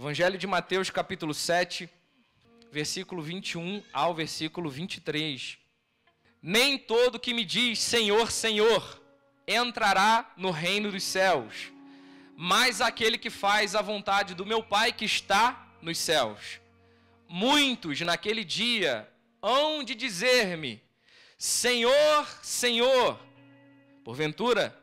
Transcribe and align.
Evangelho 0.00 0.38
de 0.38 0.46
Mateus, 0.46 0.88
capítulo 0.88 1.34
7, 1.34 1.86
versículo 2.72 3.20
21 3.20 3.82
ao 3.92 4.14
versículo 4.14 4.70
23. 4.70 5.58
Nem 6.40 6.78
todo 6.78 7.20
que 7.20 7.34
me 7.34 7.44
diz 7.44 7.80
Senhor, 7.80 8.30
Senhor 8.30 8.98
entrará 9.46 10.32
no 10.38 10.50
reino 10.50 10.90
dos 10.90 11.02
céus, 11.02 11.70
mas 12.34 12.80
aquele 12.80 13.18
que 13.18 13.28
faz 13.28 13.74
a 13.74 13.82
vontade 13.82 14.34
do 14.34 14.46
meu 14.46 14.62
Pai 14.62 14.90
que 14.90 15.04
está 15.04 15.68
nos 15.82 15.98
céus. 15.98 16.62
Muitos 17.28 18.00
naquele 18.00 18.42
dia 18.42 19.06
hão 19.42 19.84
de 19.84 19.94
dizer-me: 19.94 20.82
Senhor, 21.36 22.26
Senhor. 22.42 23.20
Porventura, 24.02 24.79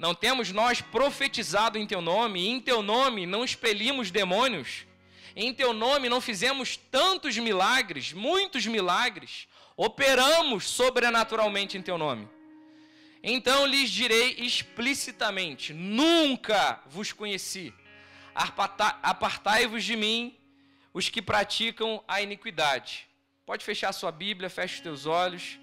não 0.00 0.14
temos 0.14 0.50
nós 0.50 0.80
profetizado 0.80 1.76
em 1.76 1.86
teu 1.86 2.00
nome, 2.00 2.40
e 2.40 2.48
em 2.48 2.58
teu 2.58 2.80
nome 2.80 3.26
não 3.26 3.44
expelimos 3.44 4.10
demônios, 4.10 4.86
em 5.36 5.52
teu 5.52 5.74
nome 5.74 6.08
não 6.08 6.22
fizemos 6.22 6.78
tantos 6.90 7.36
milagres, 7.36 8.14
muitos 8.14 8.66
milagres, 8.66 9.46
operamos 9.76 10.64
sobrenaturalmente 10.64 11.76
em 11.76 11.82
teu 11.82 11.98
nome. 11.98 12.26
Então 13.22 13.66
lhes 13.66 13.90
direi 13.90 14.36
explicitamente: 14.38 15.74
nunca 15.74 16.82
vos 16.86 17.12
conheci. 17.12 17.72
Apartai-vos 18.34 19.84
de 19.84 19.96
mim, 19.96 20.34
os 20.94 21.10
que 21.10 21.20
praticam 21.20 22.02
a 22.08 22.22
iniquidade. 22.22 23.06
Pode 23.44 23.62
fechar 23.62 23.90
a 23.90 23.92
sua 23.92 24.10
Bíblia, 24.10 24.48
feche 24.48 24.76
os 24.76 24.80
teus 24.80 25.04
olhos. 25.04 25.58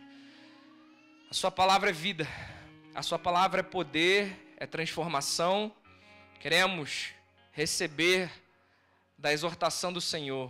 A 1.31 1.33
sua 1.33 1.49
palavra 1.49 1.89
é 1.89 1.93
vida. 1.93 2.27
A 2.97 3.03
sua 3.03 3.19
palavra 3.19 3.59
é 3.59 3.63
poder, 3.63 4.55
é 4.57 4.65
transformação. 4.65 5.71
Queremos 6.39 7.09
receber 7.51 8.27
da 9.15 9.31
exortação 9.31 9.93
do 9.93 10.01
Senhor. 10.01 10.49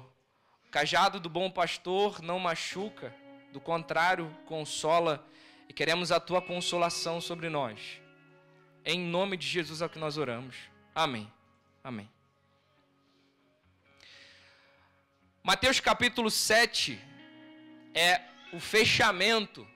O 0.66 0.72
cajado 0.72 1.20
do 1.20 1.30
bom 1.30 1.52
pastor 1.52 2.22
não 2.22 2.40
machuca, 2.40 3.14
do 3.52 3.60
contrário, 3.60 4.34
consola, 4.46 5.28
e 5.68 5.74
queremos 5.74 6.10
a 6.10 6.22
tua 6.22 6.42
consolação 6.42 7.20
sobre 7.20 7.50
nós. 7.50 8.00
Em 8.86 8.98
nome 8.98 9.36
de 9.36 9.46
Jesus 9.46 9.82
é 9.82 9.86
o 9.86 9.90
que 9.90 10.00
nós 10.00 10.18
oramos. 10.18 10.56
Amém. 10.96 11.30
Amém. 11.84 12.10
Mateus 15.44 15.82
capítulo 15.82 16.32
7 16.32 16.98
é 17.94 18.22
o 18.54 18.60
fechamento 18.62 19.68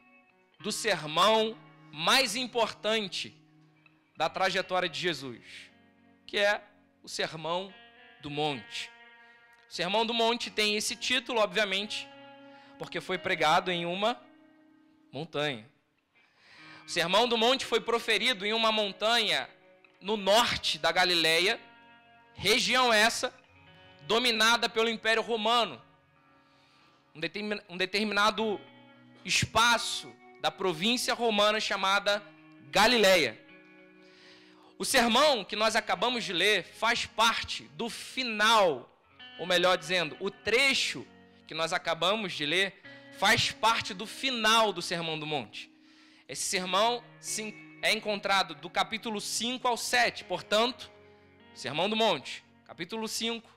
do 0.58 0.72
sermão 0.72 1.58
mais 1.92 2.36
importante 2.36 3.36
da 4.16 4.30
trajetória 4.30 4.88
de 4.88 5.00
Jesus, 5.00 5.44
que 6.26 6.38
é 6.38 6.64
o 7.04 7.10
Sermão 7.10 7.74
do 8.22 8.30
Monte. 8.30 8.90
O 9.70 9.74
Sermão 9.74 10.06
do 10.06 10.14
Monte 10.14 10.50
tem 10.50 10.76
esse 10.76 10.96
título, 10.96 11.40
obviamente, 11.40 12.08
porque 12.78 13.02
foi 13.02 13.18
pregado 13.18 13.72
em 13.72 13.86
uma 13.86 14.22
montanha. 15.12 15.70
O 16.86 16.90
Sermão 16.90 17.28
do 17.28 17.38
Monte 17.38 17.66
foi 17.66 17.80
proferido 17.80 18.46
em 18.46 18.54
uma 18.54 18.72
montanha 18.72 19.50
no 20.00 20.18
norte 20.18 20.78
da 20.78 20.92
Galileia, 20.92 21.60
região 22.34 22.92
essa 22.92 23.34
dominada 24.08 24.68
pelo 24.68 24.90
Império 24.90 25.22
Romano. 25.22 25.82
Um 27.16 27.78
determinado 27.78 28.60
espaço 29.24 30.14
da 30.42 30.50
província 30.50 31.14
romana 31.14 31.60
chamada 31.60 32.22
Galileia. 32.72 33.40
O 34.78 34.84
sermão 34.84 35.46
que 35.46 35.56
nós 35.56 35.76
acabamos 35.76 36.24
de 36.24 36.34
ler 36.34 36.64
faz 36.64 37.06
parte 37.06 37.66
do 37.76 37.88
final, 37.88 38.92
ou 39.40 39.46
melhor 39.46 39.78
dizendo, 39.78 40.18
o 40.20 40.32
trecho 40.32 41.06
que 41.48 41.54
nós 41.54 41.72
acabamos 41.72 42.34
de 42.34 42.44
ler 42.44 42.82
faz 43.20 43.52
parte 43.52 43.94
do 43.94 44.08
final 44.08 44.74
do 44.74 44.82
Sermão 44.82 45.20
do 45.20 45.28
Monte. 45.28 45.72
Esse 46.28 46.44
sermão 46.44 47.04
é 47.84 47.94
encontrado 47.94 48.56
do 48.56 48.70
capítulo 48.70 49.22
5 49.22 49.68
ao 49.68 49.78
7, 49.78 50.24
portanto, 50.24 50.90
Sermão 51.54 51.88
do 51.88 51.96
Monte, 51.96 52.44
capítulo 52.66 53.08
5, 53.08 53.48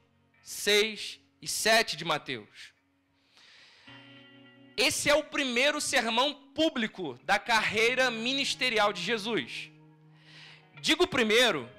6 0.43 1.21
e 1.41 1.49
7 1.49 1.97
de 1.97 2.05
Mateus. 2.05 2.74
Esse 4.77 5.09
é 5.09 5.15
o 5.15 5.23
primeiro 5.23 5.81
sermão 5.81 6.35
público 6.35 7.19
da 7.25 7.39
carreira 7.39 8.11
ministerial 8.11 8.93
de 8.93 9.01
Jesus. 9.01 9.71
Digo 10.81 11.07
primeiro, 11.07 11.71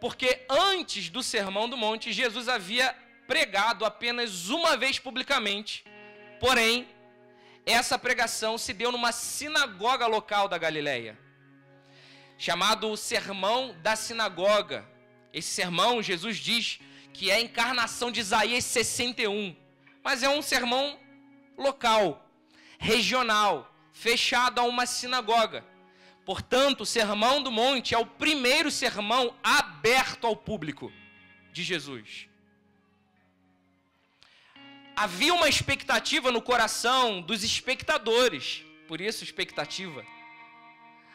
porque 0.00 0.44
antes 0.48 1.08
do 1.08 1.22
Sermão 1.22 1.68
do 1.68 1.76
Monte, 1.76 2.12
Jesus 2.12 2.48
havia 2.48 2.94
pregado 3.26 3.84
apenas 3.84 4.50
uma 4.50 4.76
vez 4.76 4.98
publicamente. 4.98 5.84
Porém, 6.38 6.86
essa 7.64 7.98
pregação 7.98 8.58
se 8.58 8.72
deu 8.72 8.92
numa 8.92 9.12
sinagoga 9.12 10.06
local 10.06 10.48
da 10.48 10.58
Galileia, 10.58 11.18
chamado 12.36 12.94
Sermão 12.96 13.74
da 13.80 13.96
Sinagoga. 13.96 14.86
Esse 15.32 15.48
sermão, 15.48 16.02
Jesus 16.02 16.36
diz 16.36 16.80
que 17.14 17.30
é 17.30 17.36
a 17.36 17.40
encarnação 17.40 18.10
de 18.10 18.20
Isaías 18.20 18.64
61, 18.64 19.56
mas 20.02 20.22
é 20.22 20.28
um 20.28 20.42
sermão 20.42 20.98
local 21.56 22.22
regional, 22.82 23.72
fechado 23.92 24.60
a 24.60 24.64
uma 24.64 24.86
sinagoga. 24.86 25.64
Portanto, 26.26 26.80
o 26.80 26.86
Sermão 26.86 27.40
do 27.40 27.50
Monte 27.50 27.94
é 27.94 27.98
o 27.98 28.04
primeiro 28.04 28.70
sermão 28.72 29.34
aberto 29.42 30.26
ao 30.26 30.34
público 30.34 30.92
de 31.52 31.62
Jesus. 31.62 32.28
Havia 34.96 35.32
uma 35.32 35.48
expectativa 35.48 36.32
no 36.32 36.42
coração 36.42 37.22
dos 37.22 37.44
espectadores, 37.44 38.64
por 38.88 39.00
isso 39.00 39.22
expectativa. 39.22 40.04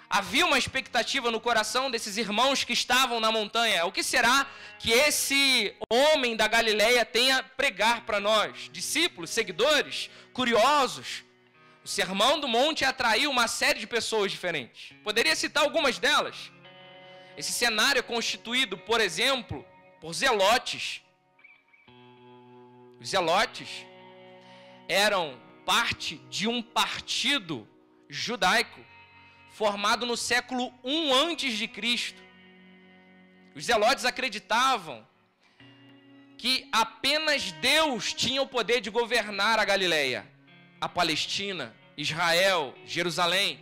Havia 0.09 0.45
uma 0.45 0.57
expectativa 0.57 1.29
no 1.29 1.41
coração 1.41 1.91
desses 1.91 2.15
irmãos 2.15 2.63
que 2.63 2.71
estavam 2.71 3.19
na 3.19 3.29
montanha. 3.29 3.85
O 3.85 3.91
que 3.91 4.03
será 4.03 4.47
que 4.79 4.91
esse 4.91 5.75
homem 5.89 6.33
da 6.37 6.47
Galileia 6.47 7.03
tenha 7.03 7.39
a 7.39 7.43
pregar 7.43 8.05
para 8.05 8.21
nós? 8.21 8.69
Discípulos, 8.71 9.29
seguidores, 9.31 10.09
curiosos? 10.31 11.26
O 11.87 11.89
Sermão 11.89 12.37
do 12.37 12.49
Monte 12.49 12.83
atraiu 12.83 13.31
uma 13.31 13.47
série 13.47 13.79
de 13.79 13.87
pessoas 13.87 14.29
diferentes. 14.29 14.93
Poderia 15.05 15.33
citar 15.37 15.63
algumas 15.63 15.97
delas. 15.97 16.51
Esse 17.37 17.53
cenário 17.53 17.99
é 17.99 18.01
constituído, 18.01 18.77
por 18.77 18.99
exemplo, 18.99 19.65
por 20.01 20.13
zelotes. 20.13 21.01
Os 22.99 23.07
zelotes 23.07 23.69
eram 24.89 25.39
parte 25.65 26.17
de 26.29 26.45
um 26.45 26.61
partido 26.61 27.65
judaico 28.09 28.81
formado 29.51 30.05
no 30.05 30.17
século 30.17 30.73
I 30.83 31.09
antes 31.13 31.57
de 31.57 31.69
Cristo. 31.69 32.21
Os 33.55 33.63
zelotes 33.63 34.03
acreditavam 34.03 35.07
que 36.37 36.67
apenas 36.69 37.53
Deus 37.53 38.11
tinha 38.11 38.41
o 38.41 38.47
poder 38.47 38.81
de 38.81 38.89
governar 38.89 39.57
a 39.57 39.63
Galileia 39.63 40.35
a 40.79 40.87
Palestina, 40.87 41.75
Israel, 41.95 42.73
Jerusalém. 42.85 43.59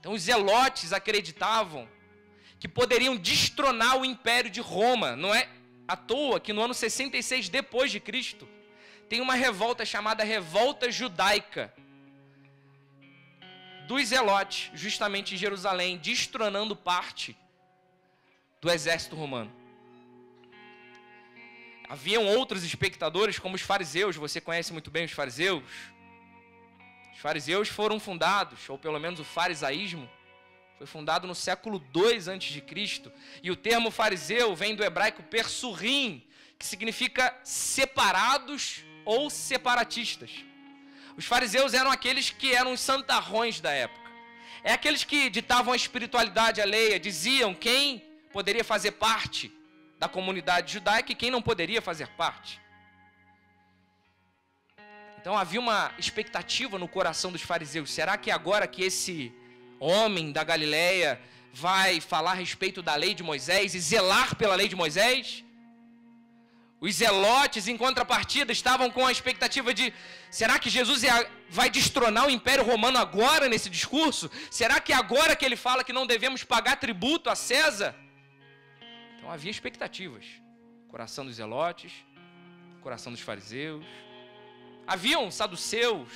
Então 0.00 0.12
os 0.12 0.22
zelotes 0.22 0.92
acreditavam 0.92 1.88
que 2.58 2.68
poderiam 2.68 3.16
destronar 3.16 3.98
o 3.98 4.04
império 4.04 4.50
de 4.50 4.60
Roma. 4.60 5.14
Não 5.14 5.34
é 5.34 5.48
à 5.86 5.96
toa 5.96 6.40
que 6.40 6.52
no 6.52 6.62
ano 6.62 6.74
66 6.74 7.48
depois 7.48 7.90
de 7.90 8.00
Cristo 8.00 8.48
tem 9.08 9.20
uma 9.20 9.34
revolta 9.34 9.84
chamada 9.84 10.24
Revolta 10.24 10.90
Judaica 10.90 11.72
dos 13.86 14.08
zelotes, 14.08 14.70
justamente 14.74 15.34
em 15.34 15.38
Jerusalém, 15.38 15.96
destronando 15.96 16.74
parte 16.74 17.36
do 18.60 18.70
exército 18.70 19.14
romano. 19.14 19.52
Haviam 21.88 22.26
outros 22.26 22.64
espectadores, 22.64 23.38
como 23.38 23.54
os 23.54 23.62
fariseus, 23.62 24.16
você 24.16 24.40
conhece 24.40 24.72
muito 24.72 24.90
bem 24.90 25.04
os 25.04 25.12
fariseus. 25.12 25.62
Os 27.14 27.20
fariseus 27.20 27.68
foram 27.68 28.00
fundados, 28.00 28.68
ou 28.68 28.76
pelo 28.76 28.98
menos 28.98 29.20
o 29.20 29.24
farisaísmo, 29.24 30.08
foi 30.76 30.86
fundado 30.86 31.26
no 31.26 31.34
século 31.34 31.82
II 31.94 32.16
a.C. 32.16 33.12
E 33.42 33.50
o 33.50 33.56
termo 33.56 33.90
fariseu 33.90 34.54
vem 34.54 34.74
do 34.74 34.84
hebraico 34.84 35.22
persurrim, 35.22 36.22
que 36.58 36.66
significa 36.66 37.34
separados 37.42 38.84
ou 39.04 39.30
separatistas. 39.30 40.30
Os 41.16 41.24
fariseus 41.24 41.72
eram 41.72 41.90
aqueles 41.90 42.30
que 42.30 42.52
eram 42.52 42.72
os 42.72 42.80
santarrões 42.80 43.60
da 43.60 43.70
época. 43.70 44.10
É 44.62 44.72
aqueles 44.72 45.04
que 45.04 45.30
ditavam 45.30 45.72
a 45.72 45.76
espiritualidade 45.76 46.60
alheia, 46.60 47.00
diziam 47.00 47.54
quem 47.54 48.04
poderia 48.32 48.64
fazer 48.64 48.92
parte 48.92 49.50
da 49.98 50.08
comunidade 50.08 50.72
judaica 50.72 51.12
e 51.12 51.14
quem 51.14 51.30
não 51.30 51.42
poderia 51.42 51.80
fazer 51.80 52.08
parte. 52.08 52.60
Então 55.18 55.36
havia 55.36 55.58
uma 55.58 55.90
expectativa 55.98 56.78
no 56.78 56.86
coração 56.86 57.32
dos 57.32 57.42
fariseus: 57.42 57.90
será 57.90 58.16
que 58.16 58.30
agora 58.30 58.66
que 58.66 58.82
esse 58.82 59.32
homem 59.80 60.30
da 60.30 60.44
Galileia 60.44 61.20
vai 61.52 62.00
falar 62.00 62.32
a 62.32 62.34
respeito 62.34 62.82
da 62.82 62.94
lei 62.94 63.14
de 63.14 63.22
Moisés 63.22 63.74
e 63.74 63.80
zelar 63.80 64.36
pela 64.36 64.54
lei 64.54 64.68
de 64.68 64.76
Moisés? 64.76 65.42
Os 66.78 66.96
zelotes, 66.96 67.66
em 67.66 67.76
contrapartida, 67.76 68.52
estavam 68.52 68.90
com 68.90 69.04
a 69.04 69.10
expectativa 69.10 69.74
de: 69.74 69.92
será 70.30 70.58
que 70.58 70.70
Jesus 70.70 71.02
é 71.02 71.28
vai 71.48 71.70
destronar 71.70 72.26
o 72.26 72.30
Império 72.30 72.64
Romano 72.64 72.98
agora 72.98 73.48
nesse 73.48 73.70
discurso? 73.70 74.30
Será 74.50 74.78
que 74.78 74.92
é 74.92 74.96
agora 74.96 75.34
que 75.34 75.44
ele 75.44 75.56
fala 75.56 75.82
que 75.82 75.92
não 75.92 76.06
devemos 76.06 76.44
pagar 76.44 76.76
tributo 76.76 77.28
a 77.30 77.34
César? 77.34 77.96
Então 79.26 79.34
havia 79.34 79.50
expectativas. 79.50 80.24
Coração 80.86 81.26
dos 81.26 81.34
zelotes, 81.34 81.92
coração 82.80 83.10
dos 83.10 83.20
fariseus. 83.20 83.84
Haviam 84.86 85.32
saduceus, 85.32 86.08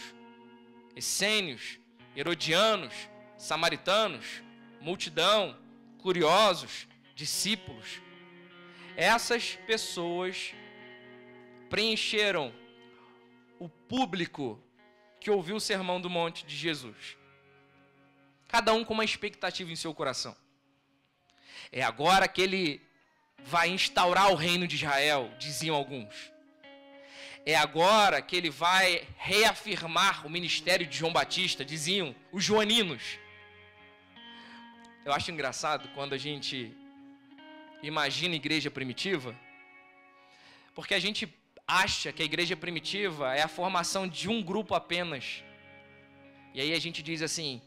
essênios, 0.94 1.80
herodianos, 2.14 2.94
samaritanos, 3.36 4.44
multidão, 4.80 5.58
curiosos, 5.98 6.86
discípulos. 7.16 8.00
Essas 8.96 9.56
pessoas 9.66 10.54
preencheram 11.68 12.54
o 13.58 13.68
público 13.68 14.62
que 15.18 15.32
ouviu 15.32 15.56
o 15.56 15.60
sermão 15.60 16.00
do 16.00 16.08
monte 16.08 16.46
de 16.46 16.56
Jesus. 16.56 17.18
Cada 18.46 18.72
um 18.72 18.84
com 18.84 18.94
uma 18.94 19.04
expectativa 19.04 19.72
em 19.72 19.74
seu 19.74 19.92
coração. 19.92 20.36
É 21.72 21.82
agora 21.82 22.28
que 22.28 22.40
ele 22.40 22.88
vai 23.44 23.68
instaurar 23.68 24.30
o 24.30 24.34
reino 24.34 24.66
de 24.66 24.76
Israel, 24.76 25.30
diziam 25.38 25.74
alguns. 25.74 26.30
É 27.44 27.54
agora 27.56 28.20
que 28.20 28.36
ele 28.36 28.50
vai 28.50 29.06
reafirmar 29.16 30.26
o 30.26 30.30
ministério 30.30 30.86
de 30.86 30.96
João 30.96 31.12
Batista, 31.12 31.64
diziam 31.64 32.14
os 32.30 32.44
joaninos. 32.44 33.18
Eu 35.04 35.12
acho 35.12 35.30
engraçado 35.30 35.88
quando 35.94 36.12
a 36.12 36.18
gente 36.18 36.76
imagina 37.82 38.34
igreja 38.34 38.70
primitiva, 38.70 39.34
porque 40.74 40.94
a 40.94 41.00
gente 41.00 41.32
acha 41.66 42.12
que 42.12 42.22
a 42.22 42.24
igreja 42.24 42.56
primitiva 42.56 43.34
é 43.34 43.42
a 43.42 43.48
formação 43.48 44.06
de 44.06 44.28
um 44.28 44.42
grupo 44.42 44.74
apenas. 44.74 45.42
E 46.52 46.60
aí 46.60 46.74
a 46.74 46.78
gente 46.78 47.02
diz 47.02 47.22
assim: 47.22 47.62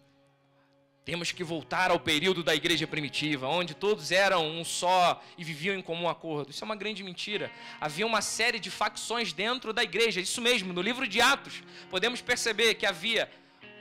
temos 1.05 1.31
que 1.31 1.43
voltar 1.43 1.91
ao 1.91 1.99
período 1.99 2.43
da 2.43 2.55
igreja 2.55 2.87
primitiva, 2.87 3.47
onde 3.47 3.73
todos 3.73 4.11
eram 4.11 4.47
um 4.47 4.63
só 4.63 5.21
e 5.37 5.43
viviam 5.43 5.75
em 5.75 5.81
comum 5.81 6.07
acordo. 6.07 6.51
Isso 6.51 6.63
é 6.63 6.65
uma 6.65 6.75
grande 6.75 7.03
mentira. 7.03 7.51
Havia 7.79 8.05
uma 8.05 8.21
série 8.21 8.59
de 8.59 8.71
facções 8.71 9.33
dentro 9.33 9.73
da 9.73 9.83
igreja. 9.83 10.21
Isso 10.21 10.41
mesmo, 10.41 10.71
no 10.71 10.81
livro 10.81 11.07
de 11.07 11.19
Atos, 11.19 11.61
podemos 11.89 12.21
perceber 12.21 12.75
que 12.75 12.85
havia 12.85 13.29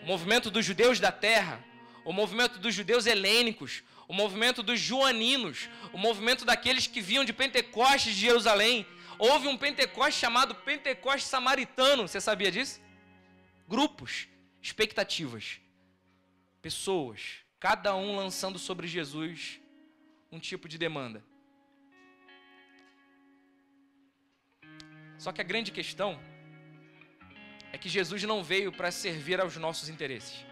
o 0.03 0.07
movimento 0.07 0.51
dos 0.51 0.65
judeus 0.65 0.99
da 0.99 1.13
terra, 1.13 1.65
o 2.05 2.13
movimento 2.13 2.59
dos 2.59 2.75
judeus 2.75 3.07
helênicos, 3.07 3.83
o 4.09 4.13
movimento 4.13 4.63
dos 4.63 4.81
joaninos, 4.81 5.69
o 5.93 5.99
movimento 5.99 6.45
daqueles 6.45 6.87
que 6.87 7.01
vinham 7.01 7.25
de 7.25 7.33
Pentecostes 7.33 8.15
de 8.15 8.21
Jerusalém, 8.21 8.85
Houve 9.19 9.47
um 9.47 9.57
Pentecoste 9.57 10.19
chamado 10.19 10.53
Pentecoste 10.53 11.29
Samaritano. 11.29 12.09
Você 12.09 12.21
sabia 12.21 12.51
disso? 12.51 12.81
Grupos, 13.69 14.27
expectativas, 14.61 15.61
pessoas, 16.63 17.45
cada 17.59 17.95
um 17.97 18.17
lançando 18.17 18.59
sobre 18.59 18.87
Jesus 18.87 19.61
um 20.31 20.39
tipo 20.39 20.69
de 20.69 20.79
demanda. 20.79 21.23
Só 25.19 25.31
que 25.33 25.41
a 25.41 25.45
grande 25.45 25.71
questão 25.71 26.19
é 27.73 27.77
que 27.77 27.89
Jesus 27.89 28.23
não 28.23 28.43
veio 28.43 28.73
para 28.73 28.91
servir 28.91 29.41
aos 29.41 29.57
nossos 29.57 29.89
interesses. 29.89 30.45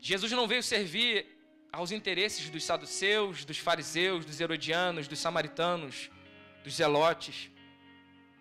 Jesus 0.00 0.30
não 0.32 0.46
veio 0.46 0.62
servir 0.62 1.26
aos 1.72 1.90
interesses 1.90 2.48
dos 2.50 2.64
saduceus, 2.64 3.44
dos 3.44 3.58
fariseus, 3.58 4.24
dos 4.24 4.40
herodianos, 4.40 5.08
dos 5.08 5.18
samaritanos, 5.18 6.10
dos 6.62 6.74
zelotes, 6.74 7.50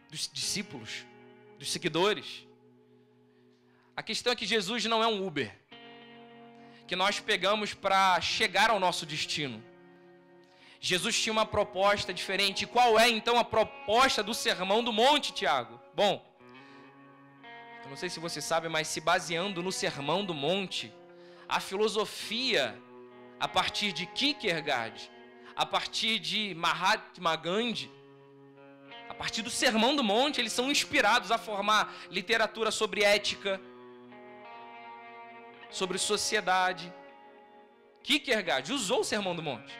dos 0.10 0.30
discípulos, 0.32 1.06
dos 1.58 1.72
seguidores. 1.72 2.46
A 3.96 4.04
questão 4.04 4.32
é 4.32 4.36
que 4.36 4.46
Jesus 4.46 4.86
não 4.86 5.04
é 5.04 5.08
um 5.08 5.26
Uber 5.26 5.67
que 6.88 6.96
nós 6.96 7.20
pegamos 7.20 7.74
para 7.74 8.20
chegar 8.22 8.70
ao 8.70 8.80
nosso 8.80 9.06
destino. 9.06 9.64
Jesus 10.80 11.20
tinha 11.22 11.34
uma 11.34 11.46
proposta 11.46 12.14
diferente. 12.14 12.64
E 12.64 12.68
qual 12.68 13.00
é 13.00 13.10
então 13.10 13.38
a 13.38 13.44
proposta 13.44 14.24
do 14.24 14.34
Sermão 14.34 14.84
do 14.84 14.94
Monte, 14.94 15.34
Tiago? 15.34 15.80
Bom, 15.94 16.26
eu 17.84 17.90
não 17.90 17.98
sei 17.98 18.10
se 18.10 18.20
você 18.20 18.42
sabe, 18.42 18.70
mas 18.70 18.88
se 18.88 19.02
baseando 19.02 19.62
no 19.62 19.72
Sermão 19.72 20.24
do 20.24 20.34
Monte, 20.34 20.94
a 21.48 21.60
filosofia 21.60 22.82
a 23.40 23.48
partir 23.48 23.92
de 23.92 24.06
Kierkegaard, 24.06 25.12
a 25.56 25.66
partir 25.66 26.20
de 26.20 26.54
Mahatma 26.56 27.36
Gandhi, 27.36 27.92
a 29.10 29.14
partir 29.14 29.42
do 29.42 29.50
Sermão 29.50 29.96
do 29.96 30.04
Monte, 30.04 30.40
eles 30.40 30.54
são 30.54 30.70
inspirados 30.70 31.32
a 31.32 31.38
formar 31.38 31.94
literatura 32.12 32.72
sobre 32.72 33.04
ética, 33.04 33.60
sobre 35.70 35.98
sociedade. 35.98 36.94
Kierkegaard 38.04 38.72
usou 38.72 39.02
o 39.02 39.04
Sermão 39.04 39.36
do 39.36 39.44
Monte. 39.44 39.74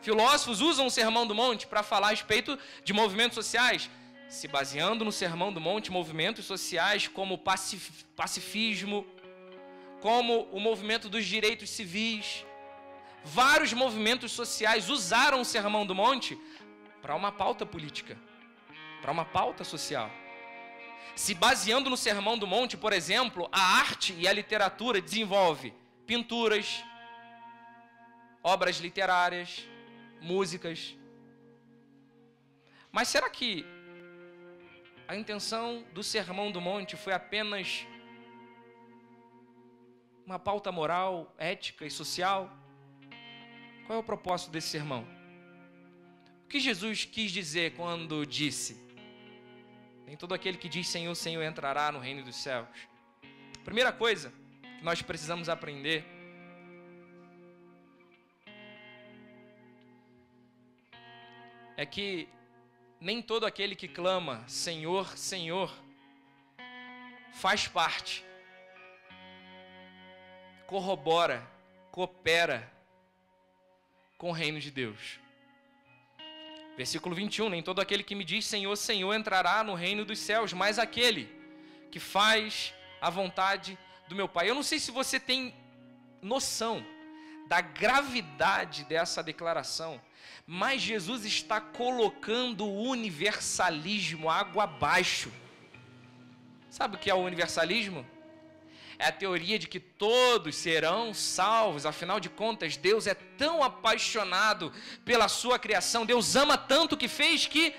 Filósofos 0.00 0.60
usam 0.60 0.86
o 0.86 0.90
Sermão 0.90 1.26
do 1.26 1.34
Monte 1.34 1.66
para 1.66 1.82
falar 1.82 2.08
a 2.08 2.10
respeito 2.10 2.58
de 2.82 2.92
movimentos 2.92 3.34
sociais, 3.34 3.88
se 4.28 4.46
baseando 4.46 5.04
no 5.04 5.12
Sermão 5.12 5.52
do 5.52 5.60
Monte, 5.60 5.90
movimentos 5.90 6.44
sociais 6.44 7.08
como 7.08 7.38
pacif 7.38 8.04
pacifismo, 8.14 9.06
como 10.00 10.42
o 10.52 10.60
movimento 10.60 11.08
dos 11.08 11.24
direitos 11.24 11.70
civis. 11.70 12.44
Vários 13.24 13.72
movimentos 13.72 14.32
sociais 14.32 14.90
usaram 14.90 15.40
o 15.40 15.44
Sermão 15.44 15.86
do 15.86 15.94
Monte 15.94 16.38
para 17.00 17.14
uma 17.14 17.32
pauta 17.32 17.64
política, 17.64 18.18
para 19.00 19.12
uma 19.12 19.24
pauta 19.24 19.64
social. 19.64 20.10
Se 21.14 21.34
baseando 21.34 21.88
no 21.88 21.96
Sermão 21.96 22.36
do 22.36 22.46
Monte, 22.46 22.76
por 22.76 22.92
exemplo, 22.92 23.48
a 23.52 23.78
arte 23.78 24.12
e 24.18 24.26
a 24.26 24.32
literatura 24.32 25.00
desenvolve 25.00 25.72
pinturas, 26.06 26.84
obras 28.42 28.78
literárias, 28.78 29.66
músicas. 30.20 30.96
Mas 32.90 33.08
será 33.08 33.30
que 33.30 33.64
a 35.06 35.16
intenção 35.16 35.84
do 35.92 36.02
Sermão 36.02 36.50
do 36.50 36.60
Monte 36.60 36.96
foi 36.96 37.12
apenas 37.12 37.86
uma 40.26 40.38
pauta 40.38 40.72
moral, 40.72 41.34
ética 41.38 41.86
e 41.86 41.90
social? 41.90 42.50
Qual 43.86 43.98
é 43.98 44.00
o 44.00 44.04
propósito 44.04 44.50
desse 44.50 44.68
sermão? 44.68 45.06
O 46.44 46.48
que 46.48 46.58
Jesus 46.58 47.04
quis 47.04 47.30
dizer 47.30 47.74
quando 47.74 48.24
disse: 48.26 48.83
Nem 50.06 50.16
todo 50.16 50.34
aquele 50.34 50.58
que 50.58 50.68
diz 50.68 50.86
Senhor, 50.88 51.14
Senhor 51.14 51.42
entrará 51.42 51.90
no 51.90 51.98
reino 51.98 52.22
dos 52.22 52.36
céus. 52.36 52.68
Primeira 53.64 53.92
coisa 53.92 54.32
que 54.78 54.84
nós 54.84 55.00
precisamos 55.00 55.48
aprender 55.48 56.04
é 61.76 61.86
que 61.86 62.28
nem 63.00 63.22
todo 63.22 63.46
aquele 63.46 63.74
que 63.74 63.88
clama 63.88 64.46
Senhor, 64.46 65.16
Senhor 65.16 65.72
faz 67.32 67.66
parte, 67.66 68.24
corrobora, 70.66 71.46
coopera 71.90 72.70
com 74.16 74.30
o 74.30 74.32
reino 74.32 74.60
de 74.60 74.70
Deus. 74.70 75.23
Versículo 76.76 77.14
21: 77.14 77.48
Nem 77.48 77.62
todo 77.62 77.80
aquele 77.80 78.02
que 78.02 78.14
me 78.14 78.24
diz 78.24 78.44
Senhor, 78.46 78.74
Senhor 78.76 79.14
entrará 79.14 79.62
no 79.62 79.74
reino 79.74 80.04
dos 80.04 80.18
céus, 80.18 80.52
mas 80.52 80.78
aquele 80.78 81.28
que 81.90 82.00
faz 82.00 82.74
a 83.00 83.08
vontade 83.10 83.78
do 84.08 84.14
meu 84.14 84.28
Pai. 84.28 84.50
Eu 84.50 84.54
não 84.54 84.62
sei 84.62 84.78
se 84.78 84.90
você 84.90 85.20
tem 85.20 85.54
noção 86.20 86.84
da 87.46 87.60
gravidade 87.60 88.84
dessa 88.84 89.22
declaração, 89.22 90.00
mas 90.46 90.82
Jesus 90.82 91.24
está 91.24 91.60
colocando 91.60 92.64
o 92.64 92.82
universalismo 92.88 94.28
água 94.28 94.64
abaixo. 94.64 95.30
Sabe 96.70 96.96
o 96.96 96.98
que 96.98 97.10
é 97.10 97.14
o 97.14 97.18
universalismo? 97.18 98.04
É 98.98 99.06
a 99.06 99.12
teoria 99.12 99.58
de 99.58 99.66
que 99.66 99.80
todos 99.80 100.54
serão 100.56 101.12
salvos. 101.14 101.86
Afinal 101.86 102.20
de 102.20 102.28
contas, 102.28 102.76
Deus 102.76 103.06
é 103.06 103.14
tão 103.14 103.62
apaixonado 103.62 104.72
pela 105.04 105.28
sua 105.28 105.58
criação, 105.58 106.06
Deus 106.06 106.36
ama 106.36 106.56
tanto 106.56 106.96
que 106.96 107.08
fez 107.08 107.46
que 107.46 107.74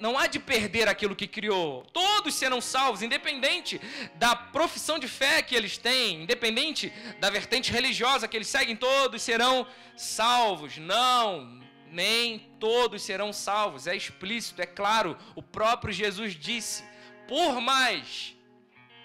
não 0.00 0.18
há 0.18 0.26
de 0.26 0.38
perder 0.38 0.88
aquilo 0.88 1.14
que 1.14 1.26
criou. 1.26 1.86
Todos 1.92 2.34
serão 2.34 2.60
salvos, 2.60 3.02
independente 3.02 3.80
da 4.16 4.34
profissão 4.34 4.98
de 4.98 5.08
fé 5.08 5.40
que 5.40 5.54
eles 5.54 5.78
têm, 5.78 6.22
independente 6.22 6.92
da 7.20 7.30
vertente 7.30 7.70
religiosa 7.70 8.26
que 8.26 8.36
eles 8.36 8.48
seguem, 8.48 8.76
todos 8.76 9.22
serão 9.22 9.66
salvos. 9.96 10.78
Não, 10.78 11.60
nem 11.90 12.40
todos 12.58 13.02
serão 13.02 13.32
salvos. 13.32 13.86
É 13.86 13.96
explícito, 13.96 14.60
é 14.60 14.66
claro. 14.66 15.16
O 15.36 15.42
próprio 15.42 15.92
Jesus 15.92 16.34
disse: 16.34 16.84
por 17.28 17.60
mais 17.60 18.34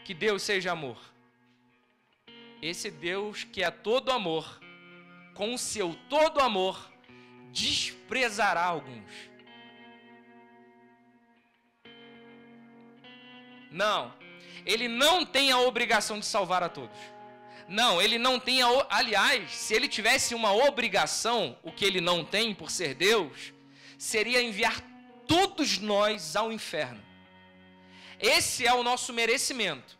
que 0.03 0.13
Deus 0.13 0.41
seja 0.41 0.71
amor, 0.71 0.97
esse 2.61 2.91
Deus 2.91 3.43
que 3.43 3.63
é 3.63 3.71
todo 3.71 4.11
amor, 4.11 4.59
com 5.33 5.57
seu 5.57 5.95
todo 6.09 6.39
amor, 6.41 6.91
desprezará 7.51 8.63
alguns. 8.63 9.29
Não, 13.71 14.13
ele 14.65 14.87
não 14.87 15.25
tem 15.25 15.51
a 15.51 15.59
obrigação 15.59 16.19
de 16.19 16.25
salvar 16.25 16.63
a 16.63 16.69
todos. 16.69 16.97
Não, 17.67 18.01
ele 18.01 18.17
não 18.17 18.39
tem. 18.39 18.63
A, 18.63 18.67
aliás, 18.89 19.51
se 19.51 19.75
ele 19.75 19.87
tivesse 19.87 20.33
uma 20.33 20.51
obrigação, 20.51 21.55
o 21.61 21.71
que 21.71 21.85
ele 21.85 22.01
não 22.01 22.25
tem 22.25 22.53
por 22.53 22.71
ser 22.71 22.95
Deus, 22.95 23.53
seria 23.97 24.41
enviar 24.41 24.81
todos 25.27 25.77
nós 25.77 26.35
ao 26.35 26.51
inferno. 26.51 27.01
Esse 28.19 28.65
é 28.65 28.73
o 28.73 28.83
nosso 28.83 29.13
merecimento. 29.13 29.98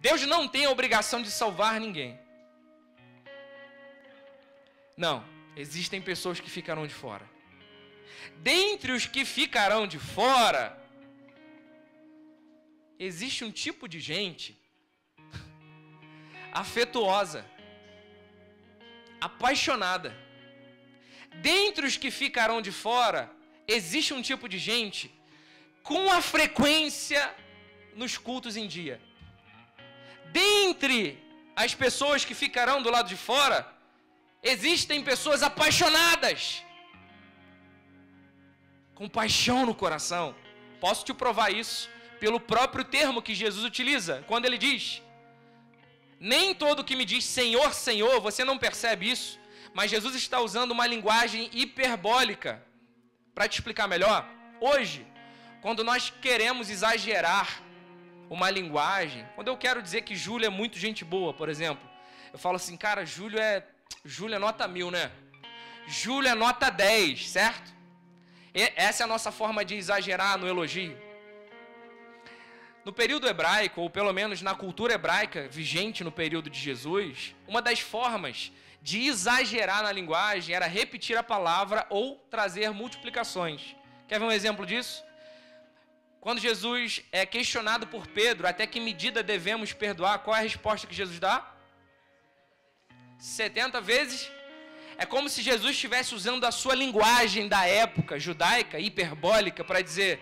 Deus 0.00 0.22
não 0.26 0.46
tem 0.46 0.64
a 0.64 0.70
obrigação 0.70 1.20
de 1.22 1.30
salvar 1.30 1.80
ninguém. 1.80 2.18
Não, 4.96 5.24
existem 5.56 6.00
pessoas 6.00 6.40
que 6.40 6.50
ficarão 6.50 6.86
de 6.86 6.94
fora. 6.94 7.28
Dentre 8.38 8.92
os 8.92 9.06
que 9.06 9.24
ficarão 9.24 9.86
de 9.86 9.98
fora, 9.98 10.76
existe 12.98 13.44
um 13.44 13.50
tipo 13.50 13.88
de 13.88 14.00
gente 14.00 14.56
afetuosa, 16.52 17.44
apaixonada. 19.20 20.16
Dentre 21.36 21.86
os 21.86 21.96
que 21.96 22.10
ficarão 22.10 22.60
de 22.60 22.72
fora, 22.72 23.30
existe 23.66 24.14
um 24.14 24.22
tipo 24.22 24.48
de 24.48 24.58
gente 24.58 25.12
com 25.82 26.10
a 26.10 26.20
frequência 26.20 27.34
nos 27.94 28.16
cultos 28.16 28.56
em 28.56 28.66
dia. 28.66 29.00
Dentre 30.32 31.22
as 31.56 31.74
pessoas 31.74 32.24
que 32.24 32.34
ficarão 32.34 32.82
do 32.82 32.90
lado 32.90 33.08
de 33.08 33.16
fora, 33.16 33.66
existem 34.42 35.02
pessoas 35.02 35.42
apaixonadas, 35.42 36.62
com 38.94 39.08
paixão 39.08 39.66
no 39.66 39.74
coração. 39.74 40.34
Posso 40.80 41.04
te 41.04 41.12
provar 41.12 41.50
isso 41.50 41.88
pelo 42.20 42.40
próprio 42.40 42.84
termo 42.84 43.22
que 43.22 43.34
Jesus 43.34 43.64
utiliza, 43.64 44.24
quando 44.26 44.46
ele 44.46 44.58
diz: 44.58 45.02
Nem 46.20 46.54
todo 46.54 46.84
que 46.84 46.96
me 46.96 47.04
diz 47.04 47.24
Senhor, 47.24 47.72
Senhor, 47.74 48.20
você 48.20 48.44
não 48.44 48.58
percebe 48.58 49.10
isso, 49.10 49.38
mas 49.72 49.90
Jesus 49.90 50.14
está 50.14 50.40
usando 50.40 50.72
uma 50.72 50.86
linguagem 50.86 51.50
hiperbólica. 51.52 52.62
Para 53.34 53.48
te 53.48 53.54
explicar 53.54 53.86
melhor, 53.86 54.28
hoje, 54.60 55.06
quando 55.60 55.84
nós 55.84 56.12
queremos 56.20 56.68
exagerar 56.70 57.62
uma 58.30 58.50
linguagem, 58.50 59.26
quando 59.34 59.48
eu 59.48 59.56
quero 59.56 59.82
dizer 59.82 60.02
que 60.02 60.14
Júlio 60.14 60.46
é 60.46 60.50
muito 60.50 60.78
gente 60.78 61.04
boa, 61.04 61.32
por 61.32 61.48
exemplo, 61.48 61.88
eu 62.32 62.38
falo 62.38 62.56
assim, 62.56 62.76
cara, 62.76 63.04
Júlio 63.04 63.38
é, 63.38 63.64
Júlio 64.04 64.36
é 64.36 64.38
nota 64.38 64.68
mil, 64.68 64.90
né? 64.90 65.10
Júlio 65.86 66.28
é 66.28 66.34
nota 66.34 66.70
10, 66.70 67.30
certo? 67.30 67.72
E 68.54 68.72
essa 68.76 69.02
é 69.02 69.04
a 69.04 69.06
nossa 69.06 69.32
forma 69.32 69.64
de 69.64 69.74
exagerar 69.74 70.36
no 70.38 70.46
elogio. 70.46 70.96
No 72.84 72.92
período 72.92 73.28
hebraico, 73.28 73.80
ou 73.80 73.90
pelo 73.90 74.12
menos 74.12 74.42
na 74.42 74.54
cultura 74.54 74.94
hebraica 74.94 75.48
vigente 75.48 76.04
no 76.04 76.12
período 76.12 76.48
de 76.50 76.58
Jesus, 76.58 77.34
uma 77.46 77.60
das 77.60 77.80
formas 77.80 78.52
de 78.82 79.06
exagerar 79.06 79.82
na 79.82 79.92
linguagem 79.92 80.54
era 80.54 80.66
repetir 80.66 81.16
a 81.16 81.22
palavra 81.22 81.86
ou 81.90 82.16
trazer 82.30 82.70
multiplicações. 82.70 83.74
Quer 84.06 84.18
ver 84.18 84.26
um 84.26 84.32
exemplo 84.32 84.64
disso? 84.64 85.04
Quando 86.20 86.40
Jesus 86.40 87.02
é 87.12 87.24
questionado 87.24 87.86
por 87.86 88.06
Pedro, 88.06 88.46
até 88.46 88.66
que 88.66 88.80
medida 88.80 89.22
devemos 89.22 89.72
perdoar, 89.72 90.18
qual 90.18 90.36
é 90.36 90.40
a 90.40 90.42
resposta 90.42 90.86
que 90.86 90.94
Jesus 90.94 91.18
dá? 91.18 91.54
70 93.18 93.80
vezes. 93.80 94.30
É 94.96 95.06
como 95.06 95.28
se 95.28 95.42
Jesus 95.42 95.72
estivesse 95.72 96.14
usando 96.14 96.44
a 96.44 96.50
sua 96.50 96.74
linguagem 96.74 97.46
da 97.46 97.64
época 97.66 98.18
judaica, 98.18 98.80
hiperbólica, 98.80 99.62
para 99.62 99.80
dizer: 99.80 100.20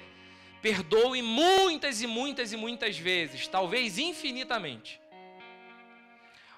perdoe 0.61 1.23
muitas 1.23 2.03
e 2.03 2.07
muitas 2.07 2.53
e 2.53 2.57
muitas 2.57 2.99
vezes, 2.99 3.49
talvez 3.49 3.99
infinitamente. 3.99 5.01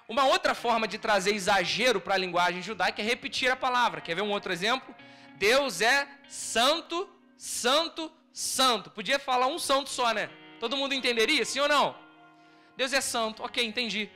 Uma 0.09 0.25
outra 0.25 0.55
forma 0.55 0.89
de 0.89 0.99
trazer 0.99 1.35
exagero 1.35 2.01
para 2.01 2.15
a 2.15 2.19
linguagem 2.19 2.63
judaica 2.63 3.03
é 3.03 3.05
repetir 3.05 3.51
a 3.51 3.57
palavra. 3.57 4.01
Quer 4.01 4.17
ver 4.17 4.23
um 4.23 4.31
outro 4.31 4.53
exemplo? 4.53 4.95
Deus 5.37 5.81
é 5.81 6.09
santo, 6.29 7.09
santo, 7.37 8.11
santo. 8.33 8.91
Podia 8.91 9.19
falar 9.19 9.47
um 9.47 9.59
santo 9.59 9.91
só, 9.91 10.13
né? 10.13 10.31
Todo 10.61 10.77
mundo 10.77 10.95
entenderia, 10.95 11.45
sim 11.45 11.61
ou 11.61 11.69
não? 11.69 11.97
Deus 12.77 12.93
é 12.93 13.01
santo, 13.01 13.43
ok, 13.43 13.65
entendi. 13.65 14.09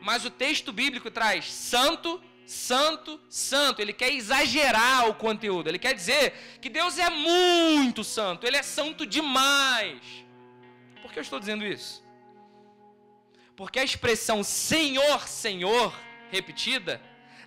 Mas 0.00 0.24
o 0.24 0.30
texto 0.30 0.72
bíblico 0.72 1.10
traz 1.10 1.52
santo, 1.52 2.22
santo, 2.46 3.20
santo. 3.28 3.82
Ele 3.82 3.92
quer 3.92 4.12
exagerar 4.12 5.08
o 5.08 5.14
conteúdo. 5.14 5.68
Ele 5.68 5.78
quer 5.78 5.94
dizer 5.94 6.32
que 6.60 6.68
Deus 6.68 6.98
é 6.98 7.10
muito 7.10 8.02
santo. 8.02 8.46
Ele 8.46 8.56
é 8.56 8.62
santo 8.62 9.04
demais. 9.04 10.00
Por 11.02 11.12
que 11.12 11.18
eu 11.18 11.22
estou 11.22 11.38
dizendo 11.38 11.66
isso? 11.66 12.02
Porque 13.56 13.78
a 13.78 13.84
expressão 13.84 14.42
Senhor, 14.44 15.26
Senhor, 15.26 15.92
repetida, 16.30 17.00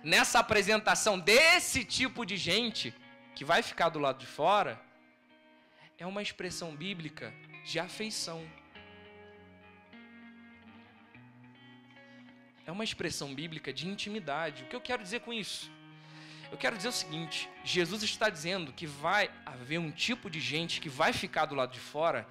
nessa 0.04 0.38
apresentação 0.38 1.18
desse 1.18 1.84
tipo 1.84 2.26
de 2.26 2.36
gente 2.36 2.94
que 3.34 3.44
vai 3.44 3.62
ficar 3.62 3.88
do 3.88 3.98
lado 3.98 4.18
de 4.18 4.26
fora, 4.26 4.80
é 6.02 6.06
uma 6.06 6.20
expressão 6.20 6.74
bíblica 6.74 7.32
de 7.64 7.78
afeição. 7.78 8.44
É 12.66 12.72
uma 12.72 12.82
expressão 12.82 13.32
bíblica 13.32 13.72
de 13.72 13.86
intimidade. 13.86 14.64
O 14.64 14.66
que 14.66 14.74
eu 14.74 14.80
quero 14.80 15.00
dizer 15.00 15.20
com 15.20 15.32
isso? 15.32 15.70
Eu 16.50 16.58
quero 16.58 16.76
dizer 16.76 16.88
o 16.88 16.98
seguinte: 17.02 17.48
Jesus 17.62 18.02
está 18.02 18.28
dizendo 18.28 18.72
que 18.72 18.84
vai 18.84 19.30
haver 19.46 19.78
um 19.78 19.92
tipo 19.92 20.28
de 20.28 20.40
gente 20.40 20.80
que 20.80 20.88
vai 20.88 21.12
ficar 21.12 21.46
do 21.46 21.54
lado 21.54 21.72
de 21.72 21.78
fora 21.78 22.26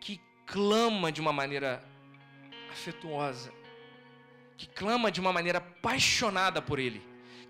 que 0.00 0.18
clama 0.46 1.12
de 1.12 1.20
uma 1.20 1.32
maneira 1.32 1.84
afetuosa, 2.72 3.52
que 4.56 4.66
clama 4.66 5.12
de 5.12 5.20
uma 5.20 5.32
maneira 5.32 5.58
apaixonada 5.58 6.62
por 6.62 6.78
Ele, 6.78 7.02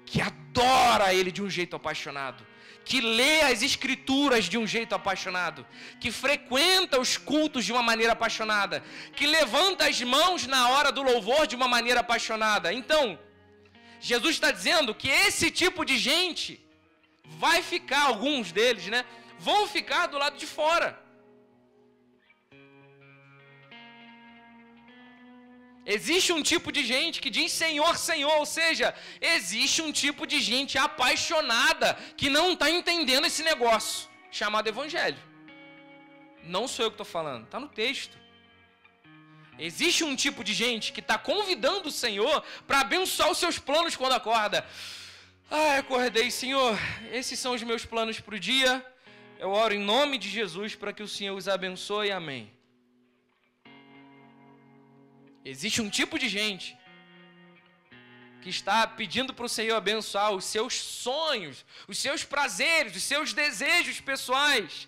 que 0.04 0.20
adora 0.20 1.14
Ele 1.14 1.30
de 1.30 1.42
um 1.44 1.48
jeito 1.48 1.76
apaixonado, 1.76 2.44
que 2.88 3.02
lê 3.02 3.42
as 3.42 3.60
escrituras 3.62 4.46
de 4.46 4.56
um 4.56 4.66
jeito 4.66 4.94
apaixonado, 4.94 5.66
que 6.00 6.10
frequenta 6.10 6.98
os 6.98 7.18
cultos 7.18 7.66
de 7.66 7.70
uma 7.70 7.82
maneira 7.82 8.14
apaixonada, 8.14 8.82
que 9.14 9.26
levanta 9.26 9.86
as 9.86 10.00
mãos 10.00 10.46
na 10.46 10.70
hora 10.70 10.90
do 10.90 11.02
louvor 11.02 11.46
de 11.46 11.54
uma 11.54 11.68
maneira 11.68 12.00
apaixonada. 12.00 12.72
Então, 12.72 13.18
Jesus 14.00 14.36
está 14.36 14.50
dizendo 14.50 14.94
que 14.94 15.10
esse 15.10 15.50
tipo 15.50 15.84
de 15.84 15.98
gente 15.98 16.58
vai 17.24 17.60
ficar, 17.62 18.04
alguns 18.04 18.52
deles, 18.52 18.86
né? 18.86 19.04
Vão 19.38 19.66
ficar 19.66 20.06
do 20.06 20.16
lado 20.16 20.38
de 20.38 20.46
fora. 20.46 20.98
Existe 25.96 26.34
um 26.34 26.42
tipo 26.42 26.70
de 26.70 26.84
gente 26.84 27.18
que 27.18 27.30
diz 27.30 27.50
Senhor, 27.50 27.96
Senhor, 27.96 28.36
ou 28.40 28.44
seja, 28.44 28.94
existe 29.22 29.80
um 29.80 29.90
tipo 29.90 30.26
de 30.26 30.38
gente 30.38 30.76
apaixonada 30.76 31.94
que 32.14 32.28
não 32.28 32.52
está 32.52 32.68
entendendo 32.70 33.26
esse 33.26 33.42
negócio 33.42 34.06
chamado 34.30 34.68
Evangelho. 34.68 35.16
Não 36.44 36.68
sou 36.68 36.84
eu 36.84 36.90
que 36.90 36.94
estou 36.94 37.06
falando, 37.06 37.44
está 37.44 37.58
no 37.58 37.68
texto. 37.68 38.18
Existe 39.58 40.04
um 40.04 40.14
tipo 40.14 40.44
de 40.44 40.52
gente 40.52 40.92
que 40.92 41.00
está 41.00 41.16
convidando 41.16 41.88
o 41.88 41.92
Senhor 42.04 42.44
para 42.66 42.80
abençoar 42.80 43.30
os 43.30 43.38
seus 43.38 43.58
planos 43.58 43.96
quando 43.96 44.12
acorda. 44.12 44.66
Ah, 45.50 45.78
acordei, 45.78 46.30
Senhor, 46.30 46.78
esses 47.10 47.38
são 47.38 47.54
os 47.54 47.62
meus 47.62 47.86
planos 47.86 48.20
para 48.20 48.34
o 48.34 48.38
dia. 48.38 48.84
Eu 49.38 49.48
oro 49.52 49.72
em 49.72 49.80
nome 49.80 50.18
de 50.18 50.28
Jesus 50.28 50.74
para 50.74 50.92
que 50.92 51.02
o 51.02 51.08
Senhor 51.08 51.34
os 51.34 51.48
abençoe. 51.48 52.10
Amém. 52.10 52.57
Existe 55.52 55.80
um 55.80 55.88
tipo 55.88 56.18
de 56.18 56.28
gente 56.28 56.76
que 58.42 58.50
está 58.50 58.86
pedindo 58.86 59.32
para 59.32 59.46
o 59.46 59.48
Senhor 59.48 59.76
abençoar 59.76 60.30
os 60.32 60.44
seus 60.44 60.74
sonhos, 60.74 61.64
os 61.92 61.96
seus 61.96 62.22
prazeres, 62.22 62.94
os 62.94 63.02
seus 63.02 63.32
desejos 63.32 63.98
pessoais. 63.98 64.86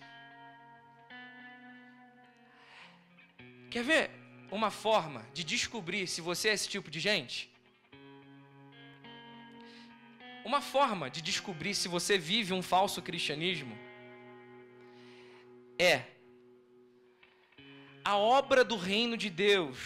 Quer 3.71 3.85
ver 3.91 4.11
uma 4.51 4.71
forma 4.71 5.27
de 5.33 5.43
descobrir 5.45 6.07
se 6.07 6.21
você 6.21 6.51
é 6.51 6.53
esse 6.53 6.69
tipo 6.69 6.91
de 6.91 7.01
gente? 7.01 7.51
Uma 10.45 10.61
forma 10.61 11.09
de 11.09 11.23
descobrir 11.23 11.75
se 11.75 11.89
você 11.89 12.19
vive 12.19 12.53
um 12.53 12.63
falso 12.63 13.01
cristianismo 13.01 13.79
é 15.79 16.03
a 18.05 18.15
obra 18.19 18.63
do 18.63 18.77
reino 18.77 19.17
de 19.17 19.31
Deus 19.31 19.79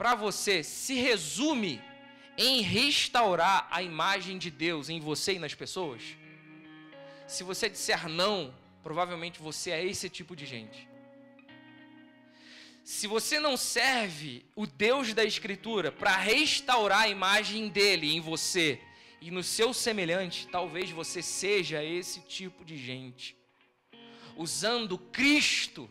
para 0.00 0.14
você 0.14 0.64
se 0.64 0.94
resume 0.94 1.78
em 2.34 2.62
restaurar 2.62 3.68
a 3.70 3.82
imagem 3.82 4.38
de 4.38 4.50
Deus 4.50 4.88
em 4.88 4.98
você 4.98 5.34
e 5.34 5.38
nas 5.38 5.52
pessoas? 5.52 6.00
Se 7.28 7.44
você 7.44 7.68
disser 7.68 8.08
não, 8.08 8.54
provavelmente 8.82 9.38
você 9.38 9.70
é 9.70 9.84
esse 9.84 10.08
tipo 10.08 10.34
de 10.34 10.46
gente. 10.46 10.88
Se 12.82 13.06
você 13.06 13.38
não 13.38 13.58
serve 13.58 14.42
o 14.56 14.66
Deus 14.66 15.12
da 15.12 15.22
Escritura 15.22 15.92
para 15.92 16.16
restaurar 16.16 17.00
a 17.00 17.08
imagem 17.08 17.68
dele 17.68 18.10
em 18.10 18.22
você 18.22 18.80
e 19.20 19.30
no 19.30 19.42
seu 19.42 19.74
semelhante, 19.74 20.48
talvez 20.48 20.90
você 20.90 21.20
seja 21.20 21.84
esse 21.84 22.20
tipo 22.20 22.64
de 22.64 22.78
gente. 22.78 23.36
Usando 24.34 24.96
Cristo 24.96 25.90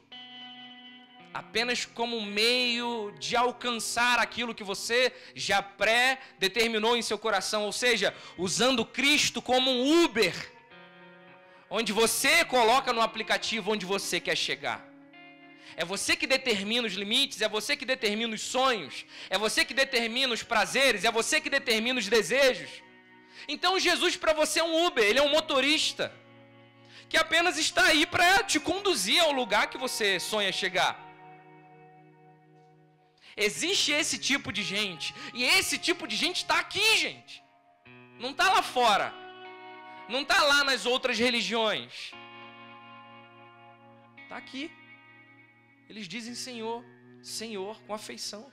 apenas 1.34 1.86
como 1.86 2.22
meio 2.22 3.14
de 3.20 3.36
alcançar 3.36 4.20
aquilo 4.20 4.56
que 4.56 4.64
você 4.64 5.14
já 5.36 5.62
pré-determinou 5.62 6.98
em 6.98 7.02
seu 7.02 7.18
coração, 7.18 7.66
ou 7.66 7.72
seja, 7.72 8.14
usando 8.38 8.86
Cristo 8.86 9.42
como 9.42 9.70
um 9.70 10.04
Uber, 10.04 10.34
onde 11.70 11.94
você 11.94 12.44
coloca 12.46 12.92
no 12.92 13.02
aplicativo 13.02 13.72
onde 13.72 13.86
você 13.86 14.20
quer 14.20 14.36
chegar. 14.36 14.88
É 15.76 15.86
você 15.86 16.16
que 16.16 16.28
determina 16.28 16.88
os 16.88 16.94
limites, 16.94 17.42
é 17.42 17.48
você 17.48 17.76
que 17.78 17.86
determina 17.86 18.34
os 18.34 18.42
sonhos, 18.42 19.06
é 19.30 19.38
você 19.38 19.64
que 19.64 19.74
determina 19.74 20.34
os 20.34 20.44
prazeres, 20.44 21.06
é 21.06 21.12
você 21.12 21.40
que 21.40 21.50
determina 21.50 22.00
os 22.00 22.08
desejos. 22.08 22.70
Então 23.48 23.80
Jesus 23.80 24.18
para 24.18 24.34
você 24.34 24.60
é 24.60 24.64
um 24.64 24.86
Uber, 24.88 25.06
ele 25.06 25.20
é 25.20 25.22
um 25.22 25.30
motorista 25.30 26.12
que 27.08 27.18
apenas 27.18 27.58
está 27.58 27.86
aí 27.86 28.06
para 28.06 28.44
te 28.44 28.60
conduzir 28.60 29.22
ao 29.22 29.32
lugar 29.32 29.70
que 29.70 29.78
você 29.78 30.20
sonha 30.20 30.52
chegar. 30.52 31.09
Existe 33.48 33.94
esse 33.94 34.18
tipo 34.30 34.52
de 34.52 34.64
gente. 34.64 35.16
E 35.34 35.44
esse 35.44 35.78
tipo 35.78 36.06
de 36.06 36.16
gente 36.24 36.38
está 36.38 36.60
aqui, 36.60 36.98
gente. 36.98 37.42
Não 38.20 38.32
está 38.32 38.52
lá 38.56 38.62
fora. 38.62 39.14
Não 40.10 40.24
está 40.24 40.44
lá 40.44 40.64
nas 40.66 40.86
outras 40.86 41.18
religiões. 41.18 42.12
Está 44.24 44.36
aqui. 44.36 44.70
Eles 45.88 46.08
dizem 46.08 46.36
Senhor, 46.36 46.84
Senhor, 47.24 47.82
com 47.84 47.94
afeição, 47.94 48.52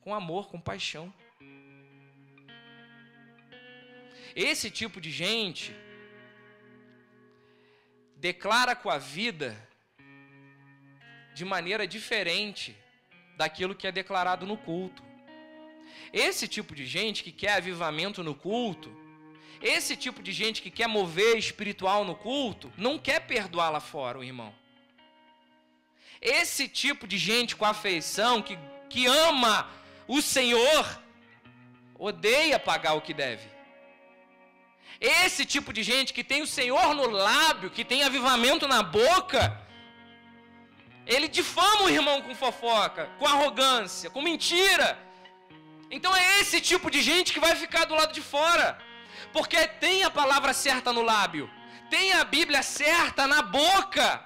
com 0.00 0.14
amor, 0.14 0.48
com 0.48 0.58
paixão. 0.58 1.12
Esse 4.34 4.70
tipo 4.70 5.00
de 5.00 5.10
gente 5.10 5.74
declara 8.16 8.74
com 8.74 8.90
a 8.90 8.98
vida 8.98 9.48
de 11.34 11.44
maneira 11.44 11.86
diferente 11.86 12.76
daquilo 13.38 13.74
que 13.74 13.86
é 13.86 13.92
declarado 13.92 14.44
no 14.44 14.56
culto. 14.56 15.02
Esse 16.12 16.48
tipo 16.48 16.74
de 16.74 16.84
gente 16.84 17.22
que 17.22 17.30
quer 17.30 17.52
avivamento 17.52 18.22
no 18.22 18.34
culto, 18.34 18.90
esse 19.62 19.96
tipo 19.96 20.20
de 20.22 20.32
gente 20.32 20.60
que 20.60 20.70
quer 20.70 20.88
mover 20.88 21.36
espiritual 21.38 22.04
no 22.04 22.16
culto, 22.16 22.72
não 22.76 22.98
quer 22.98 23.20
perdoar 23.20 23.70
lá 23.70 23.80
fora 23.80 24.18
o 24.18 24.24
irmão. 24.24 24.52
Esse 26.20 26.68
tipo 26.68 27.06
de 27.06 27.16
gente 27.16 27.54
com 27.54 27.64
afeição, 27.64 28.42
que, 28.42 28.58
que 28.90 29.06
ama 29.06 29.70
o 30.08 30.20
Senhor, 30.20 30.84
odeia 31.96 32.58
pagar 32.58 32.94
o 32.94 33.00
que 33.00 33.14
deve. 33.14 33.48
Esse 35.00 35.46
tipo 35.46 35.72
de 35.72 35.84
gente 35.84 36.12
que 36.12 36.24
tem 36.24 36.42
o 36.42 36.46
Senhor 36.46 36.92
no 36.92 37.08
lábio, 37.08 37.70
que 37.70 37.84
tem 37.84 38.02
avivamento 38.02 38.66
na 38.66 38.82
boca, 38.82 39.56
ele 41.08 41.26
difama 41.26 41.84
o 41.84 41.88
irmão 41.88 42.20
com 42.20 42.34
fofoca, 42.34 43.08
com 43.18 43.26
arrogância, 43.26 44.10
com 44.10 44.20
mentira. 44.20 44.98
Então 45.90 46.14
é 46.14 46.40
esse 46.40 46.60
tipo 46.60 46.90
de 46.90 47.00
gente 47.00 47.32
que 47.32 47.40
vai 47.40 47.56
ficar 47.56 47.86
do 47.86 47.94
lado 47.94 48.12
de 48.12 48.20
fora. 48.20 48.78
Porque 49.32 49.66
tem 49.66 50.04
a 50.04 50.10
palavra 50.10 50.52
certa 50.52 50.92
no 50.92 51.00
lábio, 51.00 51.50
tem 51.88 52.12
a 52.12 52.24
Bíblia 52.24 52.62
certa 52.62 53.26
na 53.26 53.40
boca, 53.40 54.22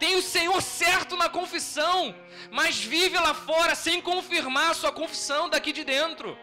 tem 0.00 0.16
o 0.16 0.22
Senhor 0.22 0.60
certo 0.60 1.16
na 1.16 1.28
confissão, 1.28 2.14
mas 2.50 2.76
vive 2.76 3.16
lá 3.16 3.32
fora 3.32 3.76
sem 3.76 4.00
confirmar 4.00 4.70
a 4.70 4.74
sua 4.74 4.90
confissão 4.90 5.48
daqui 5.48 5.72
de 5.72 5.84
dentro. 5.84 6.36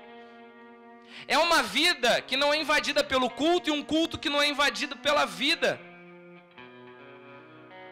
É 1.28 1.38
uma 1.38 1.62
vida 1.62 2.22
que 2.22 2.38
não 2.38 2.54
é 2.54 2.58
invadida 2.58 3.04
pelo 3.04 3.30
culto 3.30 3.70
e 3.70 3.74
um 3.74 3.84
culto 3.84 4.18
que 4.18 4.30
não 4.30 4.42
é 4.42 4.48
invadido 4.48 4.96
pela 4.96 5.26
vida. 5.26 5.82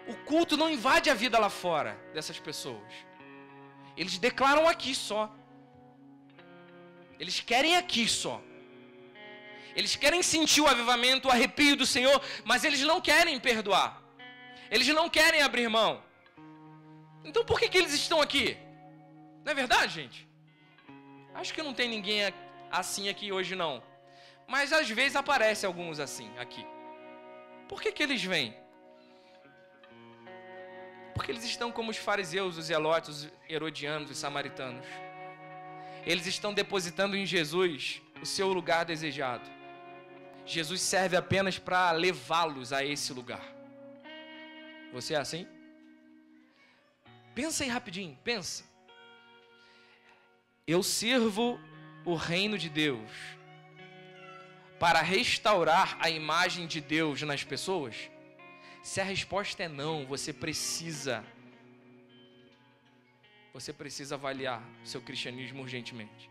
O 0.07 0.15
culto 0.25 0.55
não 0.55 0.69
invade 0.69 1.09
a 1.09 1.13
vida 1.13 1.39
lá 1.39 1.49
fora 1.49 1.99
dessas 2.13 2.39
pessoas. 2.39 2.93
Eles 3.97 4.17
declaram 4.17 4.67
aqui 4.67 4.93
só. 4.93 5.33
Eles 7.19 7.39
querem 7.39 7.75
aqui 7.75 8.07
só. 8.07 8.41
Eles 9.75 9.95
querem 9.95 10.21
sentir 10.23 10.61
o 10.61 10.67
avivamento, 10.67 11.27
o 11.27 11.31
arrepio 11.31 11.75
do 11.75 11.85
Senhor, 11.85 12.21
mas 12.45 12.63
eles 12.63 12.81
não 12.81 13.01
querem 13.01 13.39
perdoar. 13.39 14.01
Eles 14.69 14.87
não 14.87 15.09
querem 15.09 15.41
abrir 15.41 15.67
mão. 15.67 16.01
Então 17.23 17.43
por 17.43 17.59
que, 17.59 17.67
que 17.67 17.77
eles 17.77 17.93
estão 17.93 18.21
aqui? 18.21 18.57
Não 19.43 19.51
é 19.51 19.55
verdade, 19.55 19.93
gente? 19.93 20.27
Acho 21.33 21.53
que 21.53 21.61
não 21.61 21.73
tem 21.73 21.89
ninguém 21.89 22.21
assim 22.71 23.09
aqui 23.09 23.31
hoje 23.31 23.55
não. 23.55 23.83
Mas 24.47 24.71
às 24.71 24.89
vezes 24.89 25.15
aparece 25.15 25.65
alguns 25.65 25.99
assim 25.99 26.31
aqui. 26.37 26.65
Por 27.67 27.81
que, 27.81 27.91
que 27.91 28.03
eles 28.03 28.23
vêm? 28.23 28.55
Porque 31.15 31.31
eles 31.31 31.45
estão 31.45 31.71
como 31.71 31.89
os 31.89 31.97
fariseus, 31.97 32.57
os 32.57 32.65
zelotes, 32.65 33.09
os 33.09 33.29
herodianos, 33.49 34.11
os 34.11 34.17
samaritanos. 34.17 34.85
Eles 36.05 36.27
estão 36.27 36.53
depositando 36.53 37.15
em 37.15 37.25
Jesus 37.25 38.01
o 38.21 38.25
seu 38.25 38.51
lugar 38.53 38.83
desejado. 38.85 39.49
Jesus 40.45 40.81
serve 40.81 41.15
apenas 41.17 41.57
para 41.57 41.91
levá-los 41.91 42.71
a 42.73 42.83
esse 42.83 43.13
lugar. 43.13 43.43
Você 44.93 45.13
é 45.13 45.17
assim? 45.17 45.47
Pensa 47.33 47.63
aí 47.63 47.69
rapidinho, 47.69 48.17
pensa. 48.23 48.63
Eu 50.67 50.83
sirvo 50.83 51.59
o 52.03 52.15
reino 52.15 52.57
de 52.57 52.69
Deus 52.69 53.09
para 54.79 55.01
restaurar 55.01 55.97
a 55.99 56.09
imagem 56.09 56.67
de 56.67 56.81
Deus 56.81 57.21
nas 57.21 57.43
pessoas? 57.43 58.09
Se 58.85 59.01
a 59.01 59.03
resposta 59.03 59.63
é 59.63 59.67
não, 59.67 60.05
você 60.05 60.31
precisa 60.31 61.25
você 63.51 63.73
precisa 63.73 64.13
avaliar 64.13 64.61
seu 64.83 65.01
cristianismo 65.01 65.63
urgentemente. 65.63 66.29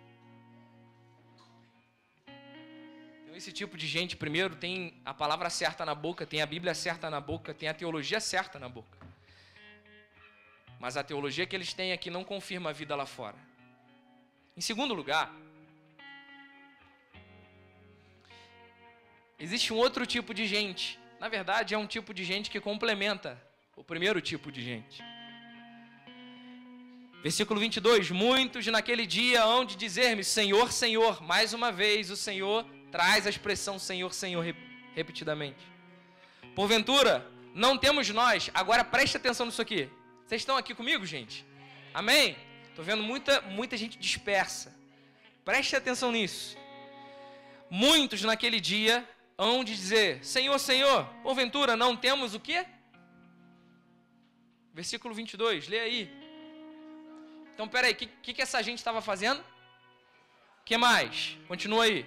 Então, 3.25 3.35
esse 3.35 3.51
tipo 3.51 3.77
de 3.77 3.89
gente, 3.89 4.17
primeiro, 4.17 4.55
tem 4.55 4.95
a 5.05 5.13
palavra 5.13 5.51
certa 5.51 5.85
na 5.85 5.97
boca, 5.97 6.25
tem 6.25 6.43
a 6.43 6.47
Bíblia 6.47 6.75
certa 6.77 7.11
na 7.11 7.21
boca, 7.21 7.53
tem 7.53 7.69
a 7.69 7.75
teologia 7.75 8.21
certa 8.21 8.57
na 8.57 8.69
boca. 8.69 8.99
Mas 10.79 10.97
a 10.97 11.03
teologia 11.03 11.47
que 11.47 11.57
eles 11.57 11.75
têm 11.75 11.93
aqui 11.93 12.09
não 12.09 12.23
confirma 12.23 12.71
a 12.71 12.73
vida 12.73 12.95
lá 12.95 13.05
fora. 13.05 13.37
Em 14.57 14.61
segundo 14.61 14.95
lugar, 14.95 15.35
existe 19.41 19.73
um 19.73 19.77
outro 19.77 20.07
tipo 20.07 20.33
de 20.33 20.47
gente 20.47 21.03
na 21.21 21.29
verdade, 21.29 21.75
é 21.75 21.79
um 21.79 21.87
tipo 21.87 22.13
de 22.13 22.25
gente 22.25 22.51
que 22.51 22.61
complementa 22.61 23.41
o 23.77 23.83
primeiro 23.83 24.21
tipo 24.21 24.53
de 24.53 24.63
gente. 24.63 25.03
Versículo 27.23 27.59
22: 27.59 28.11
Muitos 28.11 28.67
naquele 28.67 29.07
dia 29.07 29.43
hão 29.45 29.65
de 29.65 29.77
dizer-me: 29.77 30.23
Senhor, 30.23 30.71
Senhor. 30.73 31.23
Mais 31.23 31.55
uma 31.55 31.73
vez, 31.73 32.11
o 32.11 32.17
Senhor 32.17 32.67
traz 32.93 33.27
a 33.27 33.31
expressão 33.31 33.79
Senhor, 33.79 34.13
Senhor 34.13 34.45
repetidamente. 34.95 35.65
Porventura, 36.55 37.27
não 37.55 37.79
temos 37.79 38.09
nós. 38.11 38.51
Agora 38.53 38.85
preste 38.85 39.17
atenção 39.17 39.47
nisso 39.47 39.63
aqui. 39.63 39.89
Vocês 40.27 40.43
estão 40.43 40.57
aqui 40.57 40.75
comigo, 40.75 41.07
gente? 41.07 41.45
Amém? 41.93 42.37
Estou 42.69 42.85
vendo 42.85 43.03
muita, 43.03 43.41
muita 43.41 43.77
gente 43.77 43.99
dispersa. 43.99 44.75
Preste 45.45 45.77
atenção 45.77 46.13
nisso. 46.13 46.57
Muitos 47.71 48.23
naquele 48.23 48.61
dia 48.61 49.09
hão 49.37 49.65
de 49.65 49.75
dizer: 49.75 50.25
Senhor, 50.25 50.59
Senhor, 50.59 51.07
porventura 51.23 51.77
não 51.77 51.97
temos 51.97 52.35
o 52.35 52.41
quê? 52.41 52.67
Versículo 54.73 55.15
22, 55.15 55.69
lê 55.69 55.81
aí. 55.81 56.25
Então, 57.55 57.69
peraí, 57.69 57.93
o 57.93 57.97
que, 57.97 58.07
que, 58.07 58.35
que 58.35 58.43
essa 58.43 58.61
gente 58.63 58.79
estava 58.79 59.01
fazendo? 59.01 59.43
Que 60.65 60.77
mais? 60.77 61.39
Continua 61.47 61.85
aí. 61.85 62.05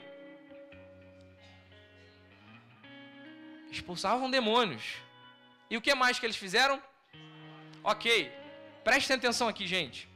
Expulsavam 3.72 4.30
demônios. 4.30 4.96
E 5.70 5.78
o 5.78 5.82
que 5.82 5.94
mais 5.96 6.20
que 6.20 6.26
eles 6.26 6.36
fizeram? 6.36 6.82
Ok, 7.84 8.32
prestem 8.84 9.16
atenção 9.16 9.48
aqui, 9.48 9.66
gente. 9.66 10.10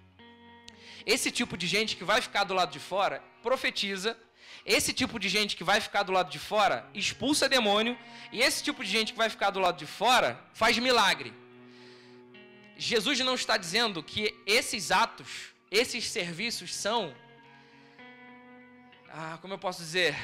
Esse 1.06 1.32
tipo 1.32 1.56
de 1.58 1.68
gente 1.68 1.96
que 1.96 2.04
vai 2.04 2.22
ficar 2.22 2.44
do 2.44 2.54
lado 2.54 2.72
de 2.72 2.80
fora 2.80 3.24
profetiza 3.42 4.18
esse 4.66 4.94
tipo 4.94 5.20
de 5.20 5.28
gente 5.28 5.56
que 5.56 5.64
vai 5.64 5.82
ficar 5.82 6.04
do 6.04 6.12
lado 6.12 6.30
de 6.30 6.40
fora 6.40 6.88
expulsa 6.94 7.50
demônio, 7.50 7.98
e 8.32 8.42
esse 8.42 8.64
tipo 8.64 8.84
de 8.84 8.90
gente 8.90 9.12
que 9.12 9.18
vai 9.18 9.30
ficar 9.30 9.50
do 9.50 9.60
lado 9.60 9.78
de 9.78 9.86
fora 9.86 10.40
faz 10.54 10.78
milagre. 10.78 11.34
Jesus 12.78 13.20
não 13.20 13.36
está 13.36 13.58
dizendo 13.58 14.02
que 14.02 14.36
esses 14.46 14.92
atos, 14.92 15.52
esses 15.70 16.10
serviços 16.10 16.74
são. 16.74 17.14
Ah, 19.10 19.38
como 19.42 19.54
eu 19.54 19.60
posso 19.60 19.80
dizer? 19.80 20.16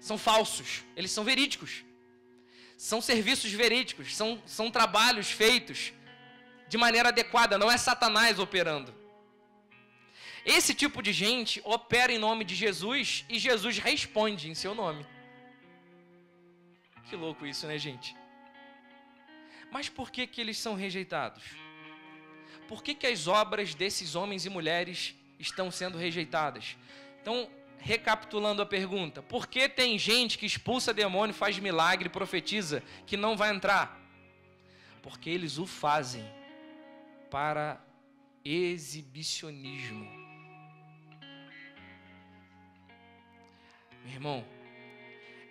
São 0.00 0.16
falsos, 0.16 0.82
eles 0.94 1.10
são 1.10 1.24
verídicos. 1.24 1.84
São 2.76 3.00
serviços 3.00 3.50
verídicos, 3.52 4.14
são, 4.14 4.42
são 4.46 4.70
trabalhos 4.70 5.30
feitos 5.30 5.92
de 6.68 6.76
maneira 6.76 7.08
adequada, 7.08 7.56
não 7.56 7.70
é 7.70 7.78
Satanás 7.78 8.38
operando. 8.38 8.94
Esse 10.46 10.72
tipo 10.72 11.02
de 11.02 11.12
gente 11.12 11.60
opera 11.64 12.12
em 12.12 12.18
nome 12.18 12.44
de 12.44 12.54
Jesus 12.54 13.24
e 13.28 13.38
Jesus 13.38 13.78
responde 13.78 14.48
em 14.48 14.54
seu 14.54 14.74
nome. 14.74 15.04
Que 17.10 17.16
louco 17.16 17.44
isso, 17.44 17.66
né, 17.66 17.76
gente? 17.76 18.16
Mas 19.70 19.88
por 19.88 20.10
que, 20.10 20.26
que 20.26 20.40
eles 20.40 20.56
são 20.56 20.74
rejeitados? 20.74 21.42
por 22.66 22.82
que, 22.82 22.94
que 22.94 23.06
as 23.06 23.26
obras 23.26 23.74
desses 23.74 24.14
homens 24.14 24.44
e 24.44 24.50
mulheres 24.50 25.14
estão 25.38 25.70
sendo 25.70 25.96
rejeitadas? 25.96 26.76
Então, 27.22 27.48
recapitulando 27.78 28.62
a 28.62 28.66
pergunta, 28.66 29.22
por 29.22 29.46
que 29.46 29.68
tem 29.68 29.98
gente 29.98 30.38
que 30.38 30.46
expulsa 30.46 30.92
demônio, 30.92 31.34
faz 31.34 31.58
milagre, 31.58 32.08
profetiza, 32.08 32.82
que 33.06 33.16
não 33.16 33.36
vai 33.36 33.54
entrar? 33.54 34.00
Porque 35.02 35.30
eles 35.30 35.58
o 35.58 35.66
fazem 35.66 36.24
para 37.30 37.80
exibicionismo. 38.44 40.25
Meu 44.06 44.14
irmão, 44.14 44.46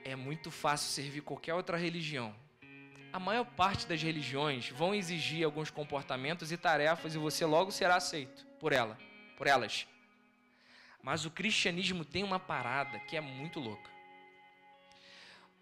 é 0.06 0.16
muito 0.16 0.50
fácil 0.50 0.90
servir 0.90 1.20
qualquer 1.20 1.54
outra 1.54 1.76
religião. 1.76 2.34
A 3.12 3.20
maior 3.20 3.44
parte 3.44 3.86
das 3.86 4.02
religiões 4.02 4.70
vão 4.70 4.96
exigir 4.96 5.44
alguns 5.44 5.70
comportamentos 5.70 6.54
e 6.54 6.58
tarefas 6.58 7.14
e 7.14 7.18
você 7.18 7.46
logo 7.46 7.70
será 7.70 7.98
aceito 7.98 8.48
por 8.58 8.72
ela, 8.72 8.98
por 9.38 9.46
elas. 9.46 9.86
Mas 11.04 11.26
o 11.26 11.32
cristianismo 11.32 12.06
tem 12.06 12.24
uma 12.24 12.40
parada 12.40 12.98
que 13.00 13.18
é 13.18 13.22
muito 13.22 13.60
louca. 13.60 13.92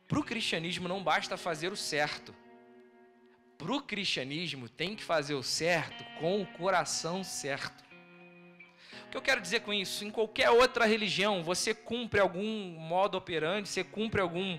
Para 0.08 0.20
o 0.20 0.24
cristianismo 0.24 0.88
não 0.88 1.04
basta 1.04 1.36
fazer 1.36 1.72
o 1.72 1.76
certo. 1.76 2.34
Para 3.58 3.74
o 3.74 3.82
cristianismo 3.82 4.70
tem 4.70 4.96
que 4.96 5.04
fazer 5.04 5.34
o 5.34 5.42
certo 5.42 6.04
com 6.20 6.44
o 6.44 6.46
coração 6.46 7.24
certo. 7.24 7.83
Que 9.14 9.18
eu 9.18 9.22
quero 9.22 9.42
dizer 9.42 9.60
com 9.60 9.72
isso? 9.72 10.04
Em 10.04 10.10
qualquer 10.10 10.50
outra 10.50 10.88
religião, 10.88 11.44
você 11.44 11.72
cumpre 11.72 12.20
algum 12.20 12.72
modo 12.80 13.16
operante, 13.16 13.70
você 13.70 13.84
cumpre 13.84 14.20
algum, 14.20 14.58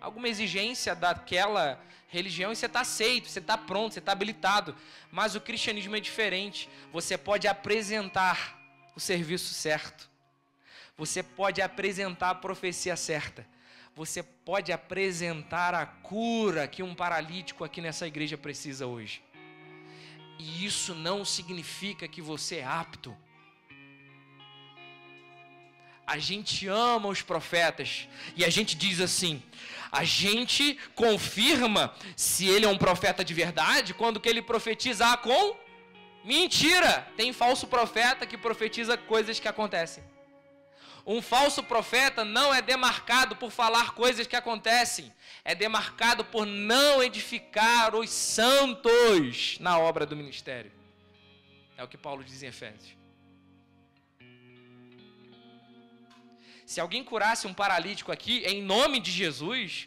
alguma 0.00 0.28
exigência 0.28 0.96
daquela 0.96 1.80
religião 2.08 2.50
e 2.50 2.56
você 2.56 2.66
está 2.66 2.80
aceito, 2.80 3.28
você 3.28 3.38
está 3.38 3.56
pronto, 3.56 3.92
você 3.92 4.00
está 4.00 4.10
habilitado. 4.10 4.74
Mas 5.12 5.36
o 5.36 5.40
cristianismo 5.40 5.94
é 5.94 6.00
diferente. 6.00 6.68
Você 6.92 7.16
pode 7.16 7.46
apresentar 7.46 8.60
o 8.96 9.00
serviço 9.00 9.54
certo. 9.54 10.10
Você 10.98 11.22
pode 11.22 11.62
apresentar 11.62 12.30
a 12.30 12.34
profecia 12.34 12.96
certa. 12.96 13.46
Você 13.94 14.24
pode 14.24 14.72
apresentar 14.72 15.72
a 15.72 15.86
cura 15.86 16.66
que 16.66 16.82
um 16.82 16.96
paralítico 16.96 17.62
aqui 17.62 17.80
nessa 17.80 18.08
igreja 18.08 18.36
precisa 18.36 18.88
hoje. 18.88 19.22
E 20.36 20.66
isso 20.66 20.96
não 20.96 21.24
significa 21.24 22.08
que 22.08 22.20
você 22.20 22.56
é 22.56 22.64
apto. 22.64 23.16
A 26.06 26.18
gente 26.18 26.66
ama 26.68 27.08
os 27.08 27.22
profetas 27.22 28.08
e 28.36 28.44
a 28.44 28.50
gente 28.50 28.76
diz 28.76 29.00
assim: 29.00 29.42
a 29.90 30.04
gente 30.04 30.78
confirma 30.94 31.94
se 32.16 32.46
ele 32.46 32.66
é 32.66 32.68
um 32.68 32.76
profeta 32.76 33.24
de 33.24 33.32
verdade 33.32 33.94
quando 33.94 34.20
que 34.20 34.28
ele 34.28 34.42
profetiza 34.42 35.16
com 35.16 35.56
mentira. 36.24 37.06
Tem 37.16 37.32
falso 37.32 37.66
profeta 37.66 38.26
que 38.26 38.36
profetiza 38.36 38.96
coisas 38.96 39.38
que 39.38 39.46
acontecem. 39.46 40.02
Um 41.06 41.20
falso 41.20 41.62
profeta 41.62 42.24
não 42.24 42.52
é 42.52 42.62
demarcado 42.62 43.36
por 43.36 43.50
falar 43.50 43.92
coisas 43.94 44.26
que 44.26 44.34
acontecem, 44.34 45.12
é 45.44 45.54
demarcado 45.54 46.24
por 46.24 46.46
não 46.46 47.02
edificar 47.02 47.94
os 47.94 48.08
santos 48.08 49.58
na 49.60 49.78
obra 49.78 50.06
do 50.06 50.16
ministério. 50.16 50.72
É 51.76 51.84
o 51.84 51.88
que 51.88 51.98
Paulo 51.98 52.24
diz 52.24 52.42
em 52.42 52.46
Efésios. 52.46 53.03
Se 56.66 56.80
alguém 56.80 57.04
curasse 57.04 57.46
um 57.46 57.54
paralítico 57.54 58.10
aqui, 58.10 58.38
em 58.44 58.62
nome 58.62 58.98
de 58.98 59.10
Jesus, 59.10 59.86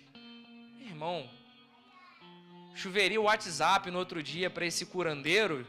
irmão, 0.80 1.30
choveria 2.76 3.20
o 3.20 3.24
WhatsApp 3.24 3.90
no 3.90 3.98
outro 3.98 4.22
dia 4.22 4.50
para 4.50 4.66
esse 4.66 4.86
curandeiro, 4.86 5.66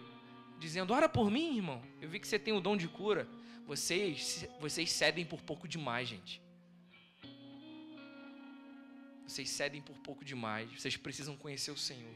dizendo: 0.59 0.93
Ora 0.93 1.09
por 1.09 1.31
mim, 1.31 1.57
irmão, 1.57 1.83
eu 2.01 2.09
vi 2.09 2.21
que 2.21 2.29
você 2.29 2.39
tem 2.39 2.53
o 2.53 2.61
dom 2.61 2.77
de 2.77 2.89
cura. 2.89 3.27
Vocês, 3.67 4.47
vocês 4.61 4.91
cedem 4.91 5.25
por 5.25 5.43
pouco 5.43 5.67
demais, 5.67 6.09
gente. 6.09 6.41
Vocês 9.27 9.51
cedem 9.51 9.83
por 9.83 9.97
pouco 9.99 10.25
demais. 10.25 10.71
Vocês 10.73 10.97
precisam 10.97 11.37
conhecer 11.37 11.71
o 11.71 11.77
Senhor. 11.77 12.15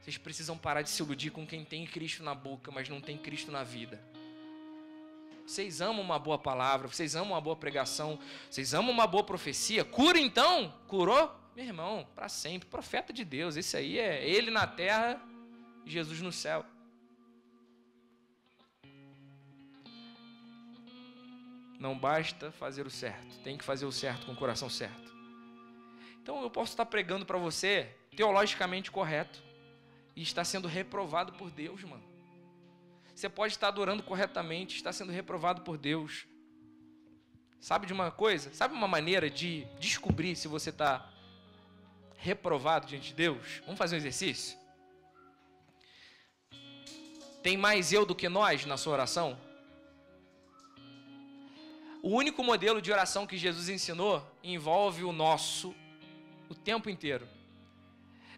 Vocês 0.00 0.18
precisam 0.18 0.56
parar 0.56 0.82
de 0.82 0.90
se 0.90 1.02
iludir 1.02 1.30
com 1.30 1.46
quem 1.46 1.64
tem 1.64 1.86
Cristo 1.86 2.22
na 2.22 2.34
boca, 2.34 2.72
mas 2.72 2.88
não 2.88 3.00
tem 3.00 3.16
Cristo 3.18 3.52
na 3.52 3.62
vida. 3.62 4.02
Vocês 5.48 5.80
amam 5.80 6.02
uma 6.02 6.18
boa 6.18 6.38
palavra, 6.38 6.86
vocês 6.88 7.16
amam 7.16 7.30
uma 7.30 7.40
boa 7.40 7.56
pregação, 7.56 8.18
vocês 8.50 8.74
amam 8.74 8.92
uma 8.92 9.06
boa 9.06 9.24
profecia. 9.24 9.82
Cura 9.82 10.20
então? 10.20 10.70
Curou? 10.86 11.34
Meu 11.56 11.64
irmão, 11.64 12.06
para 12.14 12.28
sempre. 12.28 12.68
Profeta 12.68 13.14
de 13.14 13.24
Deus. 13.24 13.56
Esse 13.56 13.74
aí 13.74 13.98
é 13.98 14.28
ele 14.28 14.50
na 14.50 14.66
terra 14.66 15.18
e 15.86 15.90
Jesus 15.90 16.20
no 16.20 16.30
céu. 16.30 16.66
Não 21.80 21.98
basta 21.98 22.52
fazer 22.52 22.86
o 22.86 22.90
certo, 22.90 23.38
tem 23.38 23.56
que 23.56 23.64
fazer 23.64 23.86
o 23.86 23.92
certo 23.92 24.26
com 24.26 24.32
o 24.32 24.36
coração 24.36 24.68
certo. 24.68 25.10
Então 26.20 26.42
eu 26.42 26.50
posso 26.50 26.72
estar 26.72 26.84
pregando 26.84 27.24
para 27.24 27.38
você 27.38 27.88
teologicamente 28.14 28.90
correto 28.90 29.42
e 30.14 30.20
está 30.20 30.44
sendo 30.44 30.68
reprovado 30.68 31.32
por 31.32 31.50
Deus, 31.50 31.82
mano. 31.84 32.17
Você 33.18 33.28
pode 33.28 33.52
estar 33.52 33.66
adorando 33.66 34.00
corretamente, 34.00 34.76
está 34.76 34.92
sendo 34.92 35.10
reprovado 35.10 35.62
por 35.62 35.76
Deus. 35.76 36.24
Sabe 37.58 37.84
de 37.84 37.92
uma 37.92 38.12
coisa? 38.12 38.54
Sabe 38.54 38.74
uma 38.74 38.86
maneira 38.86 39.28
de 39.28 39.66
descobrir 39.80 40.36
se 40.36 40.46
você 40.46 40.70
está 40.70 41.10
reprovado 42.16 42.86
diante 42.86 43.08
de 43.08 43.14
Deus? 43.14 43.60
Vamos 43.64 43.76
fazer 43.76 43.96
um 43.96 43.98
exercício? 43.98 44.56
Tem 47.42 47.56
mais 47.56 47.92
eu 47.92 48.06
do 48.06 48.14
que 48.14 48.28
nós 48.28 48.64
na 48.64 48.76
sua 48.76 48.92
oração? 48.92 49.36
O 52.00 52.10
único 52.10 52.44
modelo 52.44 52.80
de 52.80 52.92
oração 52.92 53.26
que 53.26 53.36
Jesus 53.36 53.68
ensinou 53.68 54.24
envolve 54.44 55.02
o 55.02 55.10
nosso 55.10 55.74
o 56.48 56.54
tempo 56.54 56.88
inteiro. 56.88 57.28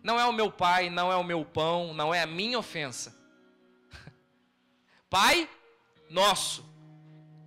Não 0.03 0.19
é 0.19 0.25
o 0.25 0.33
meu 0.33 0.51
pai, 0.51 0.89
não 0.89 1.13
é 1.13 1.17
o 1.17 1.23
meu 1.23 1.45
pão, 1.45 1.93
não 1.93 2.15
é 2.15 2.23
a 2.23 2.27
minha 2.27 2.59
ofensa. 2.59 3.20
Pai 5.11 5.49
nosso, 6.09 6.65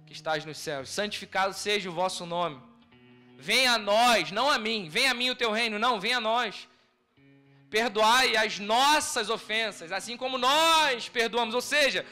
que 0.05 0.13
estás 0.13 0.45
nos 0.45 0.57
céus, 0.57 0.89
santificado 0.89 1.53
seja 1.53 1.89
o 1.89 1.93
vosso 1.93 2.25
nome. 2.25 2.61
Venha 3.37 3.73
a 3.73 3.77
nós, 3.77 4.31
não 4.31 4.49
a 4.49 4.59
mim, 4.59 4.89
venha 4.89 5.11
a 5.11 5.13
mim 5.13 5.29
o 5.29 5.35
teu 5.35 5.51
reino, 5.51 5.79
não, 5.79 5.99
venha 5.99 6.17
a 6.17 6.21
nós. 6.21 6.67
Perdoai 7.69 8.35
as 8.35 8.59
nossas 8.59 9.29
ofensas, 9.29 9.91
assim 9.91 10.15
como 10.15 10.37
nós 10.37 11.09
perdoamos. 11.09 11.55
Ou 11.55 11.61
seja, 11.61 12.05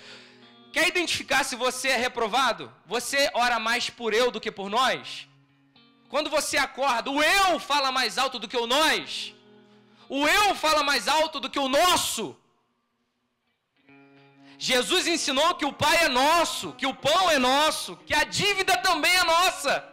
Quer 0.71 0.87
identificar 0.87 1.43
se 1.43 1.55
você 1.55 1.89
é 1.89 1.97
reprovado? 1.97 2.71
Você 2.85 3.29
ora 3.33 3.59
mais 3.59 3.89
por 3.89 4.13
eu 4.13 4.31
do 4.31 4.39
que 4.39 4.51
por 4.51 4.69
nós? 4.69 5.27
Quando 6.07 6.29
você 6.29 6.57
acorda, 6.57 7.09
o 7.11 7.21
eu 7.21 7.59
fala 7.59 7.91
mais 7.91 8.17
alto 8.17 8.39
do 8.39 8.47
que 8.47 8.57
o 8.57 8.67
nós? 8.67 9.35
O 10.07 10.25
eu 10.27 10.55
fala 10.55 10.81
mais 10.83 11.07
alto 11.07 11.39
do 11.39 11.49
que 11.49 11.59
o 11.59 11.67
nosso? 11.67 12.37
Jesus 14.63 15.07
ensinou 15.07 15.55
que 15.55 15.65
o 15.65 15.73
Pai 15.73 16.05
é 16.05 16.07
nosso, 16.07 16.73
que 16.73 16.85
o 16.85 16.93
pão 16.93 17.31
é 17.31 17.39
nosso, 17.39 17.97
que 18.05 18.13
a 18.13 18.23
dívida 18.23 18.77
também 18.77 19.11
é 19.11 19.23
nossa. 19.23 19.83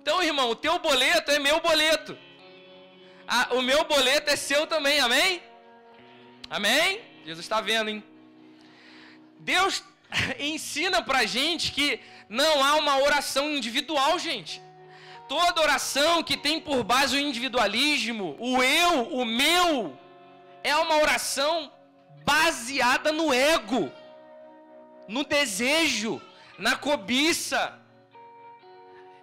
Então, 0.00 0.22
irmão, 0.22 0.48
o 0.48 0.56
teu 0.56 0.78
boleto 0.78 1.30
é 1.30 1.38
meu 1.38 1.60
boleto. 1.60 2.16
o 3.50 3.60
meu 3.60 3.84
boleto 3.84 4.30
é 4.30 4.36
seu 4.36 4.66
também, 4.66 5.00
amém? 5.00 5.42
Amém? 6.48 7.02
Jesus 7.26 7.44
está 7.44 7.60
vendo, 7.60 7.90
hein? 7.90 8.02
Deus 9.38 9.84
ensina 10.40 11.02
pra 11.02 11.26
gente 11.26 11.70
que 11.70 12.00
não 12.26 12.64
há 12.64 12.76
uma 12.76 12.96
oração 13.00 13.50
individual, 13.50 14.18
gente. 14.18 14.62
Toda 15.28 15.60
oração 15.60 16.22
que 16.22 16.38
tem 16.38 16.58
por 16.58 16.82
base 16.82 17.16
o 17.16 17.20
individualismo, 17.20 18.34
o 18.38 18.62
eu, 18.62 19.12
o 19.12 19.26
meu, 19.26 19.94
é 20.64 20.74
uma 20.74 20.96
oração 20.96 21.70
baseada 22.24 23.12
no 23.12 23.32
ego, 23.32 23.92
no 25.08 25.24
desejo, 25.24 26.20
na 26.58 26.76
cobiça. 26.76 27.78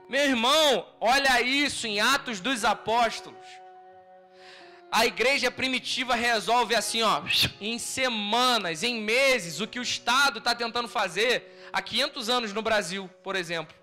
Meu 0.10 0.24
irmão, 0.24 0.88
olha 1.00 1.42
isso 1.42 1.86
em 1.88 2.00
Atos 2.00 2.40
dos 2.40 2.64
Apóstolos. 2.64 3.46
A 4.92 5.06
igreja 5.06 5.52
primitiva 5.52 6.16
resolve 6.16 6.74
assim, 6.74 7.02
ó, 7.02 7.22
em 7.60 7.78
semanas, 7.78 8.84
em 8.84 9.02
meses, 9.02 9.60
o 9.60 9.68
que 9.68 9.80
o 9.80 9.84
Estado 9.84 10.40
está 10.40 10.56
tentando 10.56 10.88
fazer 10.88 11.70
há 11.74 11.82
500 11.82 12.30
anos 12.30 12.54
no 12.54 12.62
Brasil, 12.62 13.10
por 13.22 13.36
exemplo. 13.36 13.76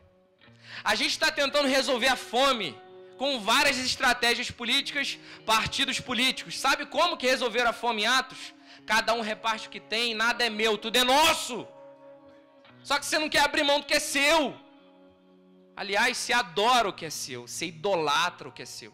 A 0.83 0.95
gente 0.95 1.11
está 1.11 1.31
tentando 1.31 1.69
resolver 1.69 2.09
a 2.09 2.17
fome 2.17 2.77
com 3.19 3.39
várias 3.39 3.79
estratégias 3.79 4.51
políticas, 4.51 5.19
partidos 5.45 6.01
políticos. 6.01 6.59
Sabe 6.59 6.87
como 6.87 7.17
que 7.17 7.27
resolveram 7.27 7.71
a 7.71 7.73
fome 7.73 8.03
em 8.03 8.07
Atos? 8.07 8.55
Cada 8.87 9.15
um 9.15 9.21
reparte 9.21 9.69
o 9.69 9.71
que 9.71 9.81
tem, 9.81 10.15
nada 10.15 10.45
é 10.45 10.51
meu, 10.51 10.77
tudo 10.77 10.97
é 10.97 11.05
nosso. 11.05 11.67
Só 12.83 12.99
que 12.99 13.07
você 13.07 13.19
não 13.19 13.31
quer 13.31 13.41
abrir 13.41 13.63
mão 13.63 13.81
do 13.81 13.87
que 13.87 13.95
é 13.95 14.01
seu. 14.01 14.55
Aliás, 15.77 16.17
você 16.17 16.33
adora 16.33 16.89
o 16.89 16.93
que 16.93 17.07
é 17.07 17.11
seu, 17.11 17.49
você 17.49 17.67
idolatra 17.67 18.49
o 18.49 18.53
que 18.53 18.63
é 18.63 18.67
seu. 18.67 18.93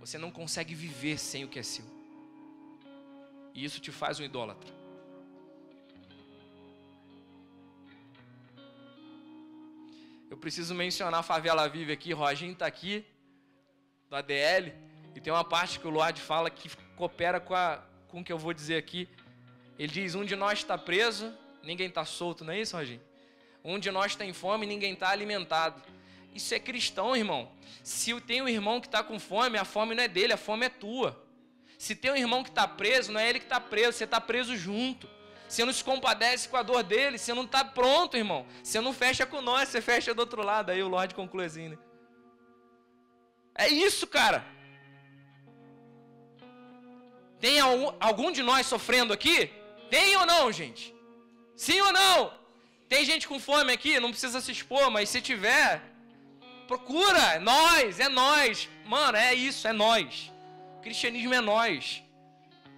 Você 0.00 0.16
não 0.18 0.30
consegue 0.30 0.74
viver 0.74 1.18
sem 1.18 1.44
o 1.44 1.48
que 1.48 1.58
é 1.58 1.62
seu. 1.62 1.84
E 3.54 3.64
isso 3.64 3.80
te 3.80 3.92
faz 3.92 4.18
um 4.18 4.24
idólatra. 4.24 4.72
Eu 10.30 10.36
preciso 10.36 10.74
mencionar 10.74 11.20
a 11.20 11.22
Favela 11.22 11.68
Vive 11.68 11.92
aqui, 11.92 12.12
Roginho 12.12 12.52
está 12.52 12.66
aqui, 12.66 13.04
do 14.08 14.16
ADL, 14.16 14.72
e 15.14 15.20
tem 15.20 15.32
uma 15.32 15.44
parte 15.44 15.78
que 15.78 15.86
o 15.86 15.90
Lorde 15.90 16.22
fala 16.22 16.48
que 16.48 16.70
coopera 16.96 17.40
com, 17.40 17.54
a, 17.54 17.82
com 18.08 18.20
o 18.20 18.24
que 18.24 18.32
eu 18.32 18.38
vou 18.38 18.52
dizer 18.52 18.76
aqui. 18.76 19.08
Ele 19.78 19.92
diz: 19.92 20.14
Um 20.14 20.24
de 20.24 20.36
nós 20.36 20.60
está 20.60 20.76
preso, 20.76 21.32
ninguém 21.62 21.88
está 21.88 22.04
solto, 22.04 22.44
não 22.44 22.52
é 22.52 22.60
isso, 22.60 22.76
Roginho? 22.76 23.00
Um 23.64 23.78
de 23.78 23.90
nós 23.90 24.16
tem 24.16 24.32
fome, 24.32 24.66
ninguém 24.66 24.94
está 24.94 25.10
alimentado. 25.10 25.80
Isso 26.34 26.54
é 26.54 26.58
cristão, 26.58 27.14
irmão. 27.14 27.50
Se 27.84 28.18
tem 28.20 28.42
um 28.42 28.48
irmão 28.48 28.80
que 28.80 28.86
está 28.86 29.02
com 29.02 29.18
fome, 29.18 29.58
a 29.58 29.64
fome 29.64 29.94
não 29.94 30.02
é 30.02 30.08
dele, 30.08 30.32
a 30.32 30.36
fome 30.36 30.66
é 30.66 30.68
tua. 30.68 31.22
Se 31.78 31.94
tem 31.94 32.10
um 32.10 32.16
irmão 32.16 32.42
que 32.42 32.48
está 32.48 32.66
preso, 32.66 33.12
não 33.12 33.20
é 33.20 33.28
ele 33.28 33.38
que 33.38 33.44
está 33.44 33.60
preso, 33.60 33.98
você 33.98 34.04
está 34.04 34.20
preso 34.20 34.56
junto. 34.56 35.08
Você 35.48 35.64
não 35.64 35.72
se 35.72 35.84
compadece 35.84 36.48
com 36.48 36.56
a 36.56 36.62
dor 36.62 36.82
dele, 36.82 37.18
você 37.18 37.34
não 37.34 37.44
está 37.44 37.62
pronto, 37.64 38.16
irmão. 38.16 38.46
Você 38.62 38.80
não 38.80 38.92
fecha 38.92 39.26
com 39.26 39.42
nós, 39.42 39.68
você 39.68 39.82
fecha 39.82 40.14
do 40.14 40.20
outro 40.20 40.42
lado. 40.42 40.70
Aí 40.70 40.82
o 40.82 40.88
Lorde 40.88 41.14
conclui 41.14 41.44
assim, 41.44 41.68
né? 41.68 41.78
É 43.54 43.68
isso, 43.68 44.06
cara. 44.06 44.46
Tem 47.42 47.58
algum, 47.58 48.30
de 48.30 48.40
nós 48.40 48.68
sofrendo 48.68 49.12
aqui? 49.12 49.50
Tem 49.90 50.16
ou 50.16 50.24
não, 50.24 50.52
gente? 50.52 50.94
Sim 51.56 51.80
ou 51.80 51.92
não? 51.92 52.32
Tem 52.88 53.04
gente 53.04 53.26
com 53.26 53.40
fome 53.40 53.72
aqui? 53.72 53.98
Não 53.98 54.10
precisa 54.10 54.40
se 54.40 54.52
expor, 54.52 54.92
mas 54.92 55.08
se 55.08 55.20
tiver, 55.20 55.82
procura. 56.68 57.18
É 57.34 57.40
nós, 57.40 57.98
é 57.98 58.08
nós. 58.08 58.68
Mano, 58.84 59.18
é 59.18 59.34
isso, 59.34 59.66
é 59.66 59.72
nós. 59.72 60.30
O 60.76 60.82
cristianismo 60.82 61.34
é 61.34 61.40
nós. 61.40 62.04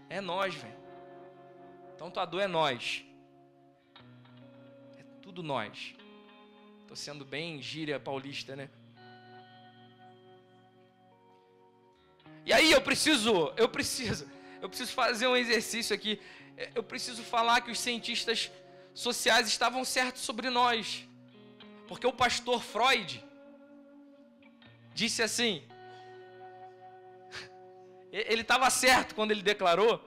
É 0.09 0.19
nós, 0.23 0.55
velho. 0.55 0.79
Então 1.95 2.11
tua 2.11 2.25
dor 2.25 2.41
é 2.41 2.47
nós. 2.47 3.05
É 4.99 5.03
tudo 5.21 5.43
nós. 5.43 5.95
Tô 6.89 6.97
sendo 6.97 7.23
bem 7.23 7.61
gíria 7.61 8.01
paulista, 8.01 8.57
né? 8.57 8.71
E 12.47 12.53
aí 12.53 12.73
eu 12.73 12.81
preciso, 12.81 13.53
eu 13.57 13.69
preciso, 13.69 14.27
eu 14.65 14.69
preciso 14.71 14.93
fazer 14.93 15.27
um 15.27 15.37
exercício 15.37 15.95
aqui. 15.95 16.19
Eu 16.75 16.83
preciso 16.83 17.23
falar 17.23 17.61
que 17.61 17.71
os 17.71 17.79
cientistas 17.79 18.51
sociais 18.95 19.47
estavam 19.47 19.85
certos 19.85 20.23
sobre 20.23 20.49
nós. 20.49 21.07
Porque 21.87 22.07
o 22.07 22.13
pastor 22.13 22.63
Freud 22.63 23.23
disse 24.95 25.23
assim: 25.23 25.63
ele 28.11 28.41
estava 28.41 28.71
certo 28.71 29.15
quando 29.15 29.33
ele 29.33 29.43
declarou 29.43 30.03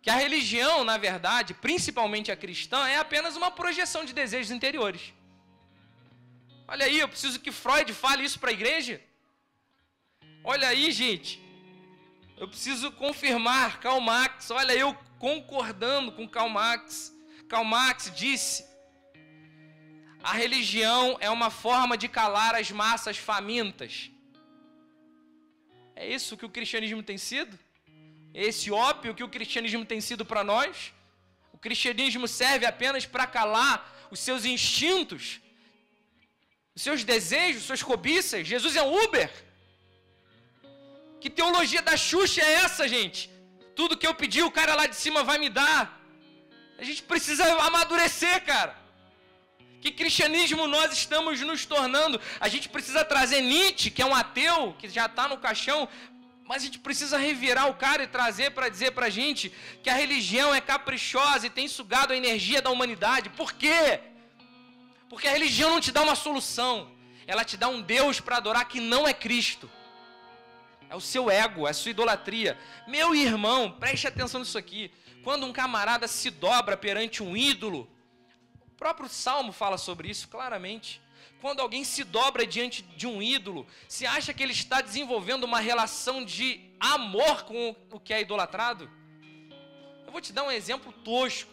que 0.00 0.08
a 0.08 0.14
religião, 0.14 0.82
na 0.82 0.96
verdade, 0.96 1.52
principalmente 1.52 2.32
a 2.32 2.36
cristã, 2.36 2.88
é 2.88 2.96
apenas 2.96 3.36
uma 3.36 3.50
projeção 3.50 4.02
de 4.02 4.14
desejos 4.14 4.50
interiores. 4.50 5.12
Olha 6.66 6.86
aí, 6.86 6.98
eu 6.98 7.08
preciso 7.08 7.38
que 7.38 7.52
Freud 7.52 7.92
fale 7.92 8.24
isso 8.24 8.40
para 8.40 8.48
a 8.48 8.54
igreja. 8.54 8.98
Olha 10.42 10.68
aí, 10.68 10.90
gente. 10.90 11.47
Eu 12.40 12.46
preciso 12.46 12.92
confirmar 12.92 13.80
Karl 13.80 14.00
Marx. 14.00 14.50
Olha, 14.52 14.72
eu 14.72 14.96
concordando 15.18 16.12
com 16.12 16.28
Karl 16.28 16.48
Marx. 16.48 17.12
Karl 17.48 17.64
Marx 17.64 18.12
disse: 18.14 18.64
a 20.22 20.32
religião 20.32 21.16
é 21.20 21.28
uma 21.30 21.50
forma 21.50 21.96
de 21.96 22.06
calar 22.06 22.54
as 22.54 22.70
massas 22.70 23.16
famintas. 23.16 24.10
É 25.96 26.06
isso 26.06 26.36
que 26.36 26.46
o 26.46 26.50
cristianismo 26.50 27.02
tem 27.02 27.18
sido? 27.18 27.58
É 28.32 28.44
esse 28.44 28.70
ópio 28.70 29.16
que 29.16 29.24
o 29.24 29.28
cristianismo 29.28 29.84
tem 29.84 30.00
sido 30.00 30.24
para 30.24 30.44
nós? 30.44 30.92
O 31.52 31.58
cristianismo 31.58 32.28
serve 32.28 32.66
apenas 32.66 33.04
para 33.04 33.26
calar 33.26 34.08
os 34.12 34.20
seus 34.20 34.44
instintos, 34.44 35.40
os 36.76 36.82
seus 36.82 37.02
desejos, 37.02 37.64
suas 37.64 37.82
cobiças. 37.82 38.46
Jesus 38.46 38.76
é 38.76 38.82
um 38.82 39.04
Uber. 39.04 39.47
Que 41.20 41.28
teologia 41.28 41.82
da 41.82 41.96
Xuxa 41.96 42.40
é 42.40 42.52
essa, 42.64 42.86
gente? 42.86 43.30
Tudo 43.74 43.96
que 43.96 44.06
eu 44.06 44.14
pedi, 44.14 44.42
o 44.42 44.50
cara 44.50 44.74
lá 44.74 44.86
de 44.86 44.96
cima 44.96 45.22
vai 45.22 45.38
me 45.38 45.48
dar. 45.48 46.00
A 46.78 46.84
gente 46.84 47.02
precisa 47.02 47.44
amadurecer, 47.62 48.44
cara. 48.44 48.76
Que 49.80 49.90
cristianismo 49.92 50.66
nós 50.66 50.92
estamos 50.92 51.40
nos 51.40 51.64
tornando? 51.64 52.20
A 52.40 52.48
gente 52.48 52.68
precisa 52.68 53.04
trazer 53.04 53.40
Nietzsche, 53.40 53.90
que 53.90 54.02
é 54.02 54.06
um 54.06 54.14
ateu, 54.14 54.74
que 54.78 54.88
já 54.88 55.06
está 55.06 55.28
no 55.28 55.38
caixão, 55.38 55.88
mas 56.44 56.62
a 56.62 56.66
gente 56.66 56.78
precisa 56.78 57.18
revirar 57.18 57.68
o 57.68 57.74
cara 57.74 58.02
e 58.02 58.06
trazer 58.06 58.50
para 58.52 58.68
dizer 58.68 58.92
para 58.92 59.06
a 59.06 59.10
gente 59.10 59.52
que 59.82 59.90
a 59.90 59.94
religião 59.94 60.54
é 60.54 60.60
caprichosa 60.60 61.46
e 61.46 61.50
tem 61.50 61.68
sugado 61.68 62.12
a 62.12 62.16
energia 62.16 62.62
da 62.62 62.70
humanidade. 62.70 63.28
Por 63.30 63.52
quê? 63.52 64.00
Porque 65.08 65.28
a 65.28 65.32
religião 65.32 65.70
não 65.70 65.80
te 65.80 65.92
dá 65.92 66.02
uma 66.02 66.14
solução, 66.14 66.90
ela 67.26 67.44
te 67.44 67.56
dá 67.56 67.68
um 67.68 67.80
Deus 67.80 68.18
para 68.18 68.38
adorar 68.38 68.66
que 68.66 68.80
não 68.80 69.06
é 69.06 69.12
Cristo. 69.12 69.70
É 70.90 70.96
o 70.96 71.00
seu 71.00 71.30
ego, 71.30 71.66
é 71.66 71.70
a 71.70 71.74
sua 71.74 71.90
idolatria. 71.90 72.58
Meu 72.86 73.14
irmão, 73.14 73.70
preste 73.70 74.06
atenção 74.06 74.40
nisso 74.40 74.56
aqui. 74.56 74.90
Quando 75.22 75.44
um 75.44 75.52
camarada 75.52 76.08
se 76.08 76.30
dobra 76.30 76.76
perante 76.76 77.22
um 77.22 77.36
ídolo, 77.36 77.90
o 78.60 78.70
próprio 78.76 79.08
Salmo 79.08 79.52
fala 79.52 79.76
sobre 79.76 80.08
isso 80.08 80.28
claramente. 80.28 81.00
Quando 81.40 81.60
alguém 81.60 81.84
se 81.84 82.02
dobra 82.02 82.46
diante 82.46 82.82
de 82.82 83.06
um 83.06 83.22
ídolo, 83.22 83.66
se 83.86 84.06
acha 84.06 84.32
que 84.32 84.42
ele 84.42 84.52
está 84.52 84.80
desenvolvendo 84.80 85.44
uma 85.44 85.60
relação 85.60 86.24
de 86.24 86.60
amor 86.80 87.44
com 87.44 87.76
o 87.90 88.00
que 88.00 88.12
é 88.12 88.20
idolatrado? 88.20 88.90
Eu 90.06 90.10
vou 90.10 90.20
te 90.20 90.32
dar 90.32 90.44
um 90.44 90.50
exemplo 90.50 90.92
tosco. 90.92 91.52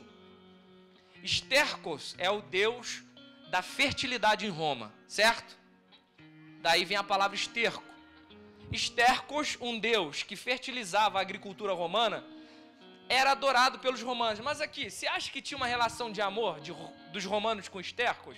Estercos 1.22 2.16
é 2.18 2.30
o 2.30 2.42
deus 2.42 3.04
da 3.50 3.62
fertilidade 3.62 4.46
em 4.46 4.50
Roma, 4.50 4.94
certo? 5.08 5.58
Daí 6.62 6.86
vem 6.86 6.98
a 6.98 7.04
palavra 7.04 7.36
esterco. 7.36 7.95
Estercos, 8.72 9.58
um 9.62 9.80
deus 9.80 10.24
que 10.24 10.36
fertilizava 10.36 11.20
a 11.20 11.22
agricultura 11.22 11.74
romana, 11.74 12.24
era 13.08 13.32
adorado 13.32 13.80
pelos 13.80 14.02
romanos. 14.02 14.40
Mas 14.40 14.62
aqui, 14.62 14.90
você 14.90 15.08
acha 15.08 15.32
que 15.32 15.42
tinha 15.42 15.58
uma 15.58 15.68
relação 15.68 16.12
de 16.12 16.22
amor 16.22 16.60
de, 16.60 16.74
dos 17.12 17.26
romanos 17.26 17.68
com 17.68 17.80
estercos? 17.80 18.38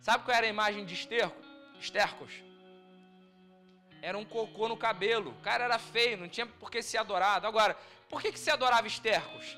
Sabe 0.00 0.24
qual 0.24 0.36
era 0.36 0.46
a 0.46 0.50
imagem 0.50 0.84
de 0.84 0.94
esterco? 0.94 1.44
estercos? 1.80 2.32
Era 4.00 4.16
um 4.16 4.24
cocô 4.24 4.68
no 4.68 4.76
cabelo. 4.76 5.30
O 5.30 5.42
cara 5.42 5.64
era 5.64 5.78
feio, 5.78 6.16
não 6.16 6.28
tinha 6.28 6.46
por 6.46 6.70
que 6.70 6.82
ser 6.82 6.98
adorado. 6.98 7.46
Agora, 7.46 7.76
por 8.08 8.22
que, 8.22 8.32
que 8.32 8.38
se 8.38 8.50
adorava 8.50 8.86
estercos? 8.86 9.56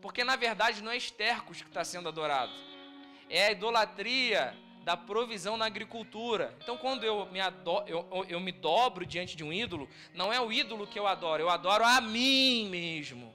Porque 0.00 0.22
na 0.22 0.36
verdade 0.36 0.82
não 0.82 0.92
é 0.92 0.96
estercos 0.96 1.60
que 1.60 1.68
está 1.68 1.84
sendo 1.84 2.08
adorado. 2.08 2.52
É 3.28 3.48
a 3.48 3.52
idolatria 3.52 4.56
da 4.86 4.96
provisão 4.96 5.56
na 5.56 5.66
agricultura. 5.66 6.56
Então, 6.62 6.78
quando 6.78 7.02
eu 7.02 7.26
me, 7.26 7.40
adoro, 7.40 7.84
eu, 7.88 8.24
eu 8.28 8.38
me 8.38 8.52
dobro 8.52 9.04
diante 9.04 9.36
de 9.36 9.42
um 9.42 9.52
ídolo, 9.52 9.90
não 10.14 10.32
é 10.32 10.40
o 10.40 10.52
ídolo 10.52 10.86
que 10.86 10.96
eu 10.96 11.08
adoro, 11.08 11.42
eu 11.42 11.50
adoro 11.50 11.84
a 11.84 12.00
mim 12.00 12.68
mesmo. 12.70 13.34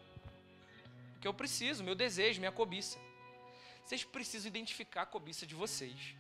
O 1.17 1.19
que 1.19 1.27
eu 1.27 1.33
preciso, 1.33 1.83
meu 1.83 1.93
desejo, 1.93 2.39
minha 2.39 2.53
cobiça. 2.53 2.97
Vocês 3.83 4.01
precisam 4.05 4.47
identificar 4.47 5.01
a 5.01 5.05
cobiça 5.05 5.45
de 5.45 5.53
vocês. 5.53 6.15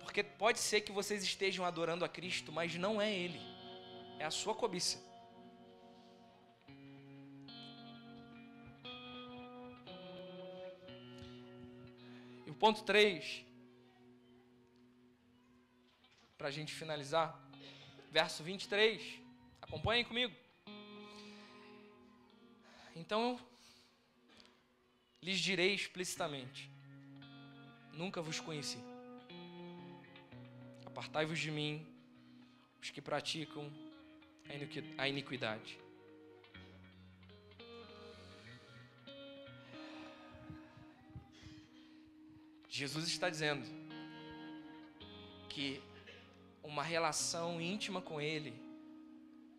Porque 0.00 0.22
pode 0.22 0.58
ser 0.58 0.80
que 0.80 0.90
vocês 0.90 1.22
estejam 1.22 1.62
adorando 1.62 2.06
a 2.06 2.08
Cristo, 2.08 2.50
mas 2.50 2.74
não 2.74 3.02
é 3.02 3.12
Ele, 3.12 3.42
é 4.18 4.24
a 4.24 4.30
sua 4.30 4.54
cobiça. 4.54 5.03
Ponto 12.54 12.82
3, 12.84 13.44
para 16.36 16.48
a 16.48 16.50
gente 16.50 16.72
finalizar, 16.72 17.38
verso 18.10 18.42
23, 18.42 19.20
acompanhem 19.60 20.04
comigo. 20.04 20.34
Então, 22.94 23.38
lhes 25.22 25.38
direi 25.38 25.74
explicitamente: 25.74 26.70
Nunca 27.92 28.22
vos 28.22 28.40
conheci. 28.40 28.78
Apartai-vos 30.84 31.38
de 31.38 31.50
mim, 31.50 31.86
os 32.80 32.90
que 32.90 33.00
praticam 33.00 33.72
a 34.98 35.08
iniquidade. 35.08 35.83
Jesus 42.76 43.06
está 43.06 43.30
dizendo 43.30 43.64
que 45.48 45.80
uma 46.60 46.82
relação 46.82 47.60
íntima 47.60 48.02
com 48.02 48.20
Ele 48.20 48.52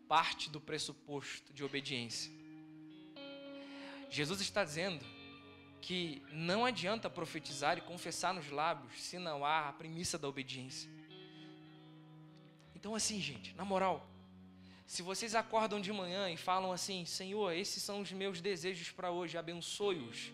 parte 0.06 0.50
do 0.50 0.60
pressuposto 0.60 1.50
de 1.50 1.64
obediência. 1.64 2.30
Jesus 4.10 4.42
está 4.42 4.62
dizendo 4.62 5.02
que 5.80 6.22
não 6.30 6.66
adianta 6.66 7.08
profetizar 7.08 7.78
e 7.78 7.80
confessar 7.80 8.34
nos 8.34 8.50
lábios 8.50 9.00
se 9.02 9.18
não 9.18 9.46
há 9.46 9.70
a 9.70 9.72
premissa 9.72 10.18
da 10.18 10.28
obediência. 10.28 10.90
Então, 12.74 12.94
assim, 12.94 13.18
gente, 13.18 13.54
na 13.54 13.64
moral, 13.64 14.06
Se 14.84 15.02
vocês 15.02 15.34
acordam 15.34 15.80
de 15.80 15.92
manhã 15.92 16.30
e 16.30 16.36
falam 16.36 16.70
assim: 16.70 17.04
Senhor, 17.06 17.50
esses 17.52 17.82
são 17.82 18.02
os 18.02 18.12
meus 18.12 18.42
desejos 18.42 18.90
para 18.92 19.10
hoje, 19.10 19.36
abençoe-os. 19.36 20.30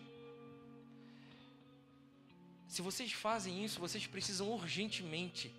Se 2.73 2.81
vocês 2.81 3.11
fazem 3.11 3.63
isso, 3.63 3.79
vocês 3.79 4.07
precisam 4.07 4.49
urgentemente 4.49 5.53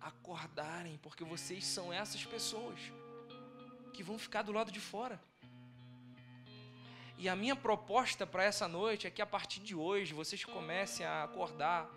acordarem, 0.00 0.98
porque 1.02 1.22
vocês 1.22 1.66
são 1.66 1.92
essas 1.92 2.24
pessoas 2.24 2.80
que 3.92 4.02
vão 4.02 4.18
ficar 4.18 4.40
do 4.40 4.50
lado 4.50 4.72
de 4.72 4.80
fora. 4.80 5.20
E 7.18 7.28
a 7.28 7.36
minha 7.36 7.54
proposta 7.54 8.26
para 8.26 8.42
essa 8.42 8.66
noite 8.66 9.06
é 9.06 9.10
que 9.10 9.20
a 9.20 9.26
partir 9.26 9.60
de 9.60 9.74
hoje 9.74 10.14
vocês 10.14 10.42
comecem 10.46 11.04
a 11.04 11.24
acordar 11.24 11.90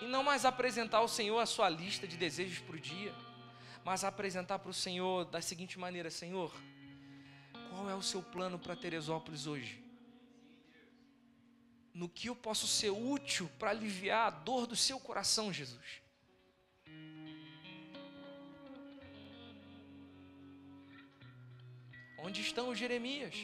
e 0.00 0.04
não 0.04 0.22
mais 0.22 0.44
apresentar 0.44 0.98
ao 0.98 1.08
Senhor 1.08 1.40
a 1.40 1.44
sua 1.44 1.68
lista 1.68 2.06
de 2.06 2.16
desejos 2.16 2.60
para 2.60 2.76
o 2.76 2.80
dia, 2.80 3.12
mas 3.84 4.04
apresentar 4.04 4.60
para 4.60 4.70
o 4.70 4.74
Senhor 4.74 5.24
da 5.24 5.40
seguinte 5.40 5.76
maneira: 5.76 6.08
Senhor, 6.08 6.54
qual 7.70 7.90
é 7.90 7.96
o 7.96 8.02
seu 8.02 8.22
plano 8.22 8.60
para 8.60 8.76
Teresópolis 8.76 9.48
hoje? 9.48 9.85
No 11.96 12.10
que 12.10 12.28
eu 12.28 12.36
posso 12.36 12.66
ser 12.66 12.90
útil 12.90 13.50
para 13.58 13.70
aliviar 13.70 14.26
a 14.26 14.30
dor 14.30 14.66
do 14.66 14.76
seu 14.76 15.00
coração, 15.00 15.50
Jesus? 15.50 16.02
Onde 22.18 22.42
estão 22.42 22.68
os 22.68 22.78
Jeremias? 22.78 23.34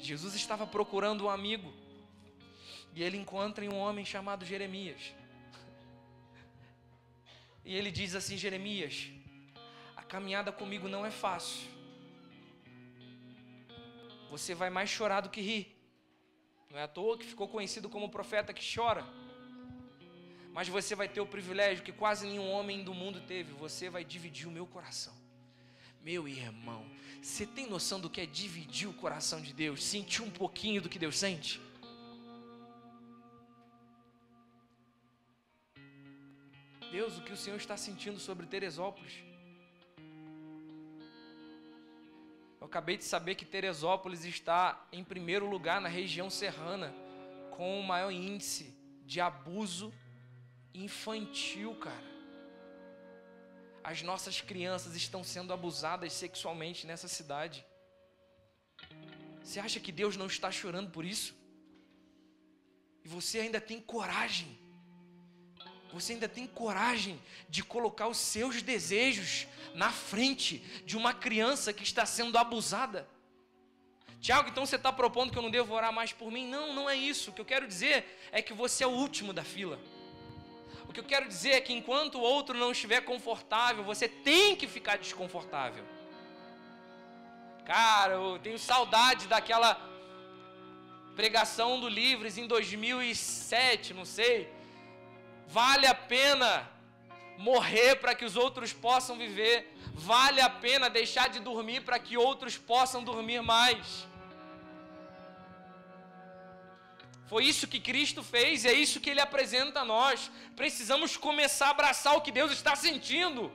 Jesus 0.00 0.34
estava 0.34 0.66
procurando 0.66 1.26
um 1.26 1.30
amigo 1.30 1.72
e 2.92 3.00
ele 3.04 3.16
encontra 3.16 3.64
um 3.64 3.78
homem 3.78 4.04
chamado 4.04 4.44
Jeremias. 4.44 5.14
E 7.64 7.72
ele 7.72 7.92
diz 7.92 8.16
assim: 8.16 8.36
Jeremias, 8.36 9.10
a 9.94 10.02
caminhada 10.02 10.50
comigo 10.50 10.88
não 10.88 11.06
é 11.06 11.10
fácil. 11.12 11.77
Você 14.30 14.54
vai 14.54 14.70
mais 14.70 14.90
chorar 14.90 15.20
do 15.20 15.30
que 15.30 15.40
rir. 15.40 15.74
Não 16.70 16.78
é 16.78 16.82
à 16.82 16.88
toa 16.88 17.16
que 17.16 17.26
ficou 17.26 17.48
conhecido 17.48 17.88
como 17.88 18.06
o 18.06 18.10
profeta 18.10 18.52
que 18.52 18.74
chora. 18.74 19.04
Mas 20.52 20.68
você 20.68 20.94
vai 20.94 21.08
ter 21.08 21.20
o 21.20 21.26
privilégio 21.26 21.84
que 21.84 21.92
quase 21.92 22.26
nenhum 22.26 22.50
homem 22.50 22.82
do 22.82 22.92
mundo 22.92 23.20
teve. 23.20 23.52
Você 23.54 23.88
vai 23.88 24.04
dividir 24.04 24.46
o 24.46 24.50
meu 24.50 24.66
coração. 24.66 25.14
Meu 26.02 26.28
irmão, 26.28 26.84
você 27.22 27.46
tem 27.46 27.66
noção 27.68 28.00
do 28.00 28.10
que 28.10 28.20
é 28.20 28.26
dividir 28.26 28.88
o 28.88 28.94
coração 28.94 29.40
de 29.40 29.52
Deus? 29.52 29.82
Sentir 29.84 30.22
um 30.22 30.30
pouquinho 30.30 30.80
do 30.80 30.88
que 30.88 30.98
Deus 30.98 31.18
sente? 31.18 31.60
Deus, 36.90 37.18
o 37.18 37.22
que 37.22 37.32
o 37.32 37.36
Senhor 37.36 37.56
está 37.56 37.76
sentindo 37.76 38.18
sobre 38.18 38.46
Teresópolis? 38.46 39.27
Eu 42.60 42.66
acabei 42.66 42.96
de 42.96 43.04
saber 43.04 43.34
que 43.34 43.44
Teresópolis 43.44 44.24
está 44.24 44.86
em 44.92 45.04
primeiro 45.04 45.48
lugar 45.48 45.80
na 45.80 45.88
região 45.88 46.28
serrana 46.28 46.94
com 47.50 47.78
o 47.78 47.82
maior 47.82 48.10
índice 48.10 48.76
de 49.04 49.20
abuso 49.20 49.92
infantil, 50.74 51.74
cara. 51.76 52.08
As 53.82 54.02
nossas 54.02 54.40
crianças 54.40 54.94
estão 54.96 55.24
sendo 55.24 55.52
abusadas 55.52 56.12
sexualmente 56.12 56.86
nessa 56.86 57.08
cidade. 57.08 57.64
Você 59.42 59.58
acha 59.60 59.80
que 59.80 59.90
Deus 59.90 60.16
não 60.16 60.26
está 60.26 60.50
chorando 60.50 60.90
por 60.90 61.04
isso? 61.04 61.34
E 63.04 63.08
você 63.08 63.40
ainda 63.40 63.60
tem 63.60 63.80
coragem. 63.80 64.58
Você 65.92 66.12
ainda 66.12 66.28
tem 66.28 66.46
coragem 66.46 67.20
de 67.48 67.62
colocar 67.62 68.08
os 68.08 68.18
seus 68.18 68.62
desejos 68.62 69.46
na 69.74 69.90
frente 69.90 70.58
de 70.84 70.96
uma 70.96 71.14
criança 71.14 71.72
que 71.72 71.82
está 71.82 72.04
sendo 72.04 72.36
abusada? 72.36 73.08
Tiago, 74.20 74.48
então 74.48 74.66
você 74.66 74.76
está 74.76 74.92
propondo 74.92 75.30
que 75.30 75.38
eu 75.38 75.42
não 75.42 75.50
devo 75.50 75.74
orar 75.74 75.92
mais 75.92 76.12
por 76.12 76.30
mim? 76.30 76.46
Não, 76.46 76.74
não 76.74 76.90
é 76.90 76.96
isso. 76.96 77.30
O 77.30 77.32
que 77.32 77.40
eu 77.40 77.44
quero 77.44 77.66
dizer 77.66 78.18
é 78.32 78.42
que 78.42 78.52
você 78.52 78.84
é 78.84 78.86
o 78.86 78.90
último 78.90 79.32
da 79.32 79.44
fila. 79.44 79.78
O 80.88 80.92
que 80.92 81.00
eu 81.00 81.04
quero 81.04 81.28
dizer 81.28 81.50
é 81.50 81.60
que 81.60 81.72
enquanto 81.72 82.16
o 82.16 82.20
outro 82.20 82.56
não 82.56 82.72
estiver 82.72 83.02
confortável, 83.02 83.84
você 83.84 84.08
tem 84.08 84.56
que 84.56 84.66
ficar 84.66 84.98
desconfortável. 84.98 85.84
Cara, 87.64 88.14
eu 88.14 88.38
tenho 88.38 88.58
saudade 88.58 89.26
daquela 89.28 89.78
pregação 91.14 91.78
do 91.78 91.88
Livres 91.88 92.38
em 92.38 92.46
2007, 92.46 93.92
não 93.92 94.04
sei. 94.04 94.57
Vale 95.48 95.86
a 95.86 95.94
pena 95.94 96.68
morrer 97.38 97.96
para 97.96 98.14
que 98.14 98.24
os 98.24 98.36
outros 98.36 98.72
possam 98.72 99.16
viver. 99.16 99.56
Vale 99.94 100.40
a 100.40 100.50
pena 100.50 100.90
deixar 100.90 101.28
de 101.28 101.40
dormir 101.40 101.80
para 101.86 101.98
que 101.98 102.16
outros 102.16 102.56
possam 102.72 103.02
dormir 103.02 103.40
mais. 103.40 104.06
Foi 107.30 107.44
isso 107.44 107.70
que 107.72 107.80
Cristo 107.88 108.22
fez 108.22 108.64
e 108.64 108.68
é 108.68 108.72
isso 108.72 109.00
que 109.00 109.10
Ele 109.10 109.20
apresenta 109.20 109.80
a 109.80 109.84
nós. 109.84 110.30
Precisamos 110.60 111.16
começar 111.16 111.68
a 111.68 111.70
abraçar 111.70 112.14
o 112.16 112.22
que 112.26 112.32
Deus 112.40 112.52
está 112.52 112.74
sentindo. 112.74 113.52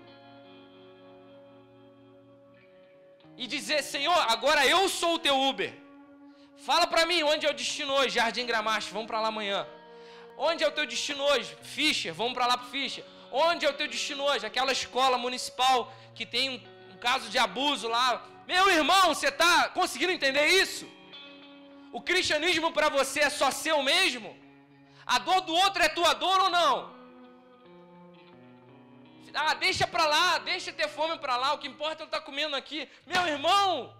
E 3.35 3.47
dizer: 3.47 3.81
Senhor, 3.83 4.19
agora 4.35 4.65
eu 4.65 4.87
sou 4.87 5.15
o 5.15 5.19
teu 5.19 5.37
Uber. 5.49 5.73
Fala 6.67 6.85
para 6.87 7.05
mim 7.05 7.23
onde 7.23 7.45
é 7.45 7.49
o 7.49 7.59
destino 7.61 7.93
hoje, 7.93 8.15
Jardim 8.15 8.45
Gramacho, 8.45 8.93
vamos 8.93 9.07
para 9.07 9.19
lá 9.19 9.29
amanhã. 9.29 9.67
Onde 10.37 10.63
é 10.63 10.67
o 10.67 10.71
teu 10.71 10.85
destino 10.85 11.23
hoje? 11.23 11.55
Fischer, 11.61 12.13
vamos 12.13 12.33
para 12.33 12.47
lá 12.47 12.57
para 12.57 12.67
Fischer. 12.67 13.03
Onde 13.31 13.65
é 13.65 13.69
o 13.69 13.73
teu 13.73 13.87
destino 13.87 14.23
hoje? 14.23 14.45
Aquela 14.45 14.71
escola 14.71 15.17
municipal 15.17 15.93
que 16.15 16.25
tem 16.25 16.49
um, 16.49 16.93
um 16.93 16.97
caso 16.97 17.29
de 17.29 17.37
abuso 17.37 17.87
lá. 17.87 18.23
Meu 18.47 18.69
irmão, 18.69 19.13
você 19.13 19.27
está 19.27 19.69
conseguindo 19.69 20.11
entender 20.11 20.45
isso? 20.47 20.85
O 21.91 22.01
cristianismo 22.01 22.71
para 22.71 22.89
você 22.89 23.21
é 23.21 23.29
só 23.29 23.51
seu 23.51 23.81
mesmo? 23.83 24.35
A 25.05 25.19
dor 25.19 25.41
do 25.41 25.53
outro 25.53 25.83
é 25.83 25.89
tua 25.89 26.13
dor 26.13 26.39
ou 26.41 26.49
não? 26.49 26.93
Ah, 29.33 29.53
deixa 29.55 29.87
para 29.87 30.05
lá, 30.05 30.37
deixa 30.37 30.71
ter 30.71 30.87
fome 30.87 31.17
para 31.17 31.35
lá, 31.35 31.53
o 31.53 31.57
que 31.57 31.67
importa 31.67 32.01
é 32.01 32.03
eu 32.03 32.05
estar 32.05 32.19
tá 32.19 32.25
comendo 32.25 32.55
aqui. 32.55 32.87
Meu 33.05 33.27
irmão, 33.27 33.95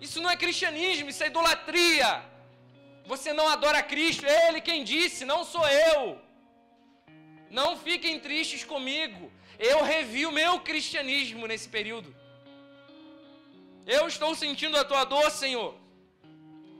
isso 0.00 0.20
não 0.20 0.30
é 0.30 0.36
cristianismo, 0.36 1.08
isso 1.08 1.24
é 1.24 1.28
idolatria. 1.28 2.22
Você 3.12 3.32
não 3.32 3.48
adora 3.48 3.82
Cristo, 3.82 4.26
é 4.26 4.48
Ele 4.48 4.60
quem 4.60 4.84
disse, 4.84 5.24
não 5.24 5.42
sou 5.42 5.66
eu. 5.66 6.20
Não 7.58 7.70
fiquem 7.74 8.20
tristes 8.20 8.64
comigo. 8.64 9.32
Eu 9.58 9.82
revi 9.82 10.26
o 10.26 10.36
meu 10.40 10.60
cristianismo 10.60 11.46
nesse 11.46 11.68
período. 11.76 12.14
Eu 13.86 14.06
estou 14.06 14.34
sentindo 14.34 14.76
a 14.76 14.84
tua 14.84 15.04
dor, 15.04 15.30
Senhor. 15.30 15.74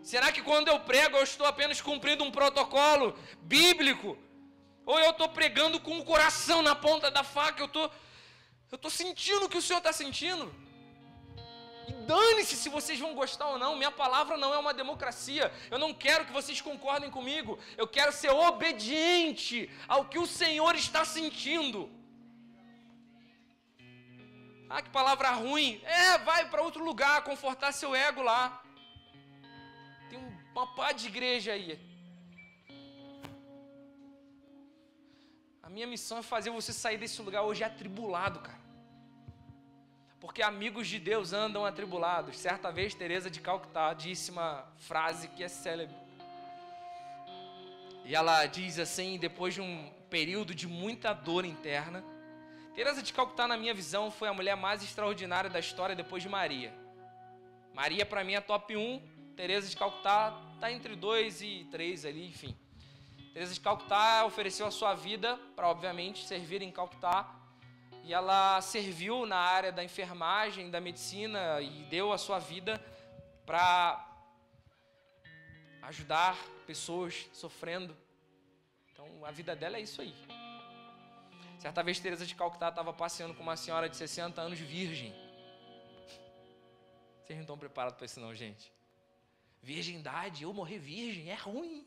Será 0.03 0.31
que 0.31 0.43
quando 0.43 0.69
eu 0.69 0.79
prego 0.81 1.17
eu 1.17 1.23
estou 1.23 1.47
apenas 1.47 1.81
cumprindo 1.81 2.23
um 2.23 2.31
protocolo 2.31 3.19
bíblico? 3.41 4.19
Ou 4.85 5.01
eu 5.01 5.13
estou 5.13 5.31
pregando 5.31 5.81
com 5.81 5.99
o 5.99 6.05
coração 6.05 6.61
na 6.61 6.75
ponta 6.75 7.11
da 7.11 7.25
faca? 7.25 7.63
Eu 7.63 7.67
estou, 7.73 7.91
eu 8.71 8.77
estou 8.77 8.91
sentindo 8.91 9.47
o 9.47 9.49
que 9.49 9.57
o 9.57 9.63
Senhor 9.63 9.79
está 9.79 9.95
sentindo. 9.95 10.55
E 11.89 11.93
dane-se 12.11 12.55
se 12.63 12.69
vocês 12.69 12.99
vão 13.05 13.15
gostar 13.15 13.47
ou 13.53 13.59
não, 13.59 13.75
minha 13.75 13.91
palavra 13.91 14.37
não 14.37 14.53
é 14.53 14.59
uma 14.59 14.75
democracia. 14.75 15.51
Eu 15.71 15.79
não 15.79 15.93
quero 16.05 16.27
que 16.27 16.33
vocês 16.39 16.61
concordem 16.61 17.11
comigo. 17.11 17.59
Eu 17.79 17.89
quero 17.97 18.13
ser 18.13 18.31
obediente 18.31 19.71
ao 19.87 20.05
que 20.05 20.19
o 20.19 20.27
Senhor 20.27 20.75
está 20.75 21.03
sentindo. 21.05 21.81
Ah, 24.69 24.83
que 24.83 24.91
palavra 24.91 25.31
ruim. 25.31 25.81
É, 25.85 26.19
vai 26.19 26.43
para 26.51 26.61
outro 26.69 26.85
lugar, 26.85 27.25
confortar 27.25 27.73
seu 27.73 27.95
ego 27.95 28.23
lá. 28.23 28.63
Tem 30.11 30.19
uma 30.53 30.67
pá 30.75 30.93
de 30.93 31.07
igreja 31.07 31.53
aí. 31.53 31.81
A 35.63 35.71
minha 35.71 35.87
missão 35.87 36.19
é 36.19 36.23
fazer 36.23 36.51
você 36.51 36.73
sair 36.73 36.99
desse 36.99 37.23
lugar 37.23 37.43
hoje 37.43 37.65
atribulado, 37.65 38.41
cara. 38.41 38.68
Porque 40.21 40.43
amigos 40.43 40.89
de 40.89 40.99
Deus 40.99 41.33
andam 41.33 41.65
atribulados. 41.65 42.39
Certa 42.39 42.71
vez, 42.73 42.95
Teresa 42.95 43.31
de 43.31 43.41
Calcutá 43.41 43.95
disse 43.95 44.31
uma 44.31 44.67
frase 44.79 45.29
que 45.29 45.43
é 45.43 45.49
célebre. 45.49 45.97
E 48.05 48.15
ela 48.15 48.47
diz 48.47 48.79
assim, 48.79 49.19
depois 49.19 49.55
de 49.55 49.61
um 49.61 49.93
período 50.11 50.55
de 50.55 50.67
muita 50.67 51.13
dor 51.13 51.45
interna, 51.45 52.03
Teresa 52.75 53.03
de 53.03 53.13
Calcutá, 53.13 53.47
na 53.47 53.57
minha 53.57 53.75
visão, 53.75 54.11
foi 54.11 54.29
a 54.29 54.33
mulher 54.33 54.57
mais 54.57 54.83
extraordinária 54.83 55.51
da 55.51 55.59
história 55.59 55.95
depois 55.95 56.23
de 56.23 56.29
Maria. 56.29 56.73
Maria, 57.75 58.07
para 58.07 58.25
mim, 58.25 58.35
é 58.35 58.41
top 58.41 58.77
1 58.77 59.19
Teresa 59.39 59.69
de 59.69 59.77
Calcutá 59.77 60.37
está 60.57 60.73
entre 60.73 60.97
dois 60.97 61.41
e 61.43 61.65
três 61.71 62.05
ali, 62.05 62.27
enfim. 62.27 62.57
Teresa 63.33 63.55
de 63.55 63.61
Calcutá 63.61 64.25
ofereceu 64.27 64.67
a 64.67 64.71
sua 64.73 64.95
vida 64.95 65.39
para, 65.55 65.69
obviamente, 65.69 66.27
servir 66.27 66.61
em 66.61 66.73
Calcutá. 66.73 67.38
E 68.09 68.15
ela 68.15 68.59
serviu 68.63 69.27
na 69.27 69.37
área 69.37 69.71
da 69.71 69.85
enfermagem, 69.85 70.71
da 70.71 70.81
medicina 70.81 71.61
e 71.61 71.85
deu 71.91 72.11
a 72.11 72.17
sua 72.17 72.39
vida 72.39 72.83
para 73.45 74.03
ajudar 75.83 76.35
pessoas 76.67 77.29
sofrendo. 77.35 77.95
Então, 78.91 79.07
a 79.27 79.31
vida 79.31 79.55
dela 79.55 79.77
é 79.77 79.83
isso 79.83 80.01
aí. 80.01 80.15
Certa 81.59 81.83
vez 81.83 82.01
Teresa 82.01 82.25
de 82.25 82.35
Calcutá 82.35 82.71
estava 82.71 82.95
passeando 82.95 83.35
com 83.35 83.43
uma 83.43 83.59
senhora 83.59 83.91
de 83.91 83.97
60 83.99 84.41
anos 84.41 84.59
virgem. 84.59 85.13
Vocês 87.23 87.37
não 87.37 87.43
estão 87.43 87.59
preparados 87.59 87.99
para 87.99 88.07
isso 88.07 88.21
não, 88.21 88.35
gente. 88.35 88.73
Virgindade, 89.61 90.45
eu 90.45 90.55
morrer 90.55 90.79
virgem, 90.79 91.31
é 91.31 91.35
ruim. 91.35 91.87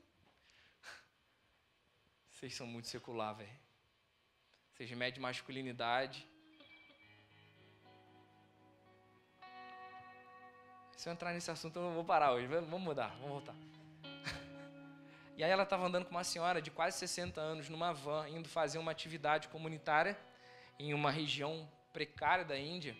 Vocês 2.29 2.53
são 2.53 2.67
muito 2.67 2.87
secular, 2.87 3.33
velho. 3.33 3.60
Vocês 4.81 4.97
medem 4.97 5.21
masculinidade. 5.21 6.27
Se 10.97 11.07
eu 11.07 11.13
entrar 11.13 11.31
nesse 11.33 11.51
assunto, 11.51 11.75
eu 11.75 11.83
não 11.83 11.93
vou 11.93 12.03
parar 12.03 12.31
hoje. 12.31 12.47
Vamos 12.47 12.81
mudar, 12.81 13.09
vamos 13.19 13.29
voltar. 13.29 13.55
E 15.37 15.43
aí 15.43 15.51
ela 15.51 15.61
estava 15.61 15.85
andando 15.85 16.05
com 16.05 16.11
uma 16.11 16.23
senhora 16.23 16.59
de 16.59 16.71
quase 16.71 16.97
60 16.97 17.39
anos 17.39 17.69
numa 17.69 17.93
van, 17.93 18.27
indo 18.27 18.49
fazer 18.49 18.79
uma 18.79 18.91
atividade 18.91 19.49
comunitária 19.49 20.17
em 20.79 20.95
uma 20.95 21.11
região 21.11 21.69
precária 21.93 22.43
da 22.43 22.57
Índia. 22.57 22.97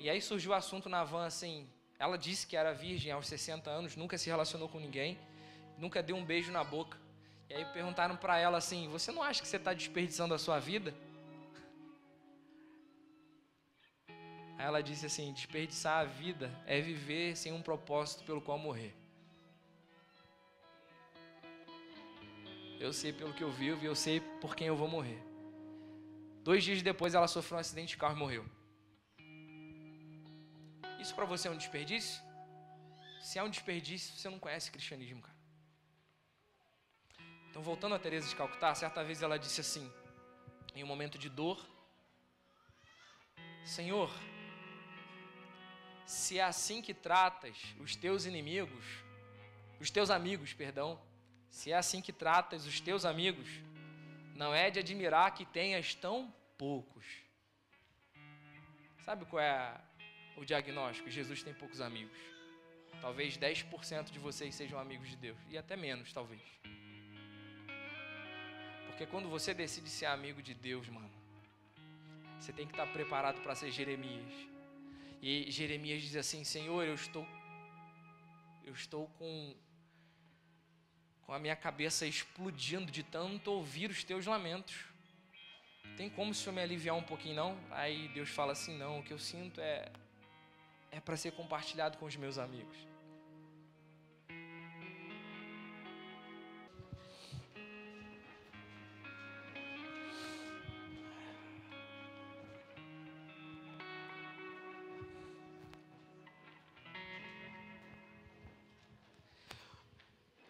E 0.00 0.10
aí 0.10 0.20
surgiu 0.20 0.50
o 0.50 0.54
assunto 0.54 0.88
na 0.88 1.04
van 1.04 1.24
assim, 1.24 1.70
ela 2.00 2.18
disse 2.18 2.48
que 2.48 2.56
era 2.56 2.74
virgem 2.74 3.12
aos 3.12 3.28
60 3.28 3.70
anos, 3.70 3.94
nunca 3.94 4.18
se 4.18 4.28
relacionou 4.28 4.68
com 4.68 4.80
ninguém, 4.80 5.16
nunca 5.78 6.02
deu 6.02 6.16
um 6.16 6.24
beijo 6.24 6.50
na 6.50 6.64
boca. 6.64 6.98
E 7.48 7.54
aí 7.54 7.64
perguntaram 7.66 8.16
para 8.16 8.38
ela 8.38 8.58
assim: 8.58 8.88
Você 8.88 9.12
não 9.12 9.22
acha 9.22 9.40
que 9.40 9.48
você 9.48 9.56
está 9.56 9.72
desperdiçando 9.72 10.34
a 10.34 10.38
sua 10.38 10.58
vida? 10.58 10.94
Aí 14.58 14.64
ela 14.64 14.82
disse 14.82 15.06
assim: 15.06 15.32
Desperdiçar 15.32 16.00
a 16.00 16.04
vida 16.04 16.50
é 16.66 16.80
viver 16.80 17.36
sem 17.36 17.52
um 17.52 17.62
propósito 17.62 18.24
pelo 18.24 18.40
qual 18.40 18.58
morrer. 18.58 18.94
Eu 22.78 22.92
sei 22.92 23.12
pelo 23.12 23.32
que 23.32 23.42
eu 23.42 23.50
vivo 23.50 23.82
e 23.82 23.86
eu 23.86 23.94
sei 23.94 24.20
por 24.40 24.54
quem 24.54 24.66
eu 24.66 24.76
vou 24.76 24.88
morrer. 24.88 25.22
Dois 26.42 26.62
dias 26.62 26.82
depois 26.82 27.14
ela 27.14 27.26
sofreu 27.26 27.56
um 27.56 27.60
acidente 27.60 27.88
de 27.88 27.96
carro 27.96 28.14
e 28.14 28.18
morreu. 28.18 28.44
Isso 31.00 31.14
para 31.14 31.24
você 31.24 31.48
é 31.48 31.50
um 31.50 31.56
desperdício? 31.56 32.22
Se 33.20 33.38
é 33.38 33.42
um 33.42 33.50
desperdício, 33.50 34.14
você 34.14 34.28
não 34.28 34.38
conhece 34.38 34.70
cristianismo, 34.70 35.22
cara. 35.22 35.35
Então, 37.56 37.64
voltando 37.64 37.94
a 37.94 37.98
Teresa 37.98 38.28
de 38.28 38.36
Calcutá, 38.36 38.74
certa 38.74 39.02
vez 39.02 39.22
ela 39.22 39.38
disse 39.38 39.62
assim, 39.62 39.90
em 40.74 40.84
um 40.84 40.86
momento 40.86 41.16
de 41.16 41.30
dor: 41.30 41.58
Senhor, 43.64 44.12
se 46.04 46.38
é 46.38 46.42
assim 46.42 46.82
que 46.82 46.92
tratas 46.92 47.56
os 47.80 47.96
teus 47.96 48.26
inimigos, 48.26 48.84
os 49.80 49.90
teus 49.90 50.10
amigos, 50.10 50.52
perdão, 50.52 51.00
se 51.48 51.72
é 51.72 51.76
assim 51.76 52.02
que 52.02 52.12
tratas 52.12 52.66
os 52.66 52.78
teus 52.78 53.06
amigos, 53.06 53.48
não 54.34 54.54
é 54.54 54.70
de 54.70 54.80
admirar 54.80 55.32
que 55.32 55.46
tenhas 55.46 55.94
tão 55.94 56.30
poucos. 56.58 57.06
Sabe 59.02 59.24
qual 59.24 59.40
é 59.40 59.80
o 60.36 60.44
diagnóstico: 60.44 61.08
Jesus 61.08 61.42
tem 61.42 61.54
poucos 61.54 61.80
amigos. 61.80 62.18
Talvez 63.00 63.38
10% 63.38 64.10
de 64.10 64.18
vocês 64.18 64.54
sejam 64.54 64.78
amigos 64.78 65.08
de 65.08 65.16
Deus, 65.16 65.38
e 65.48 65.56
até 65.56 65.74
menos, 65.74 66.12
talvez. 66.12 66.42
Porque 68.96 69.04
quando 69.04 69.28
você 69.28 69.52
decide 69.52 69.90
ser 69.90 70.06
amigo 70.06 70.40
de 70.40 70.54
Deus, 70.54 70.88
mano, 70.88 71.10
você 72.40 72.50
tem 72.50 72.66
que 72.66 72.72
estar 72.72 72.86
preparado 72.86 73.42
para 73.42 73.54
ser 73.54 73.70
Jeremias. 73.70 74.32
E 75.20 75.50
Jeremias 75.50 76.00
diz 76.00 76.16
assim: 76.16 76.42
Senhor, 76.44 76.82
eu 76.82 76.94
estou 76.94 77.26
eu 78.64 78.72
estou 78.72 79.06
com 79.18 79.54
com 81.26 81.34
a 81.34 81.38
minha 81.38 81.54
cabeça 81.54 82.06
explodindo 82.06 82.90
de 82.90 83.02
tanto 83.02 83.50
ouvir 83.50 83.90
os 83.90 84.02
teus 84.02 84.24
lamentos. 84.24 84.86
Tem 85.98 86.08
como 86.08 86.30
o 86.30 86.34
Senhor 86.34 86.54
me 86.54 86.62
aliviar 86.62 86.96
um 86.96 87.02
pouquinho, 87.02 87.36
não? 87.36 87.58
Aí 87.72 88.08
Deus 88.14 88.30
fala 88.30 88.52
assim: 88.52 88.78
não, 88.78 89.00
o 89.00 89.02
que 89.02 89.12
eu 89.12 89.18
sinto 89.18 89.60
é 89.60 89.92
é 90.90 91.00
para 91.00 91.18
ser 91.18 91.32
compartilhado 91.32 91.98
com 91.98 92.06
os 92.06 92.16
meus 92.16 92.38
amigos. 92.38 92.78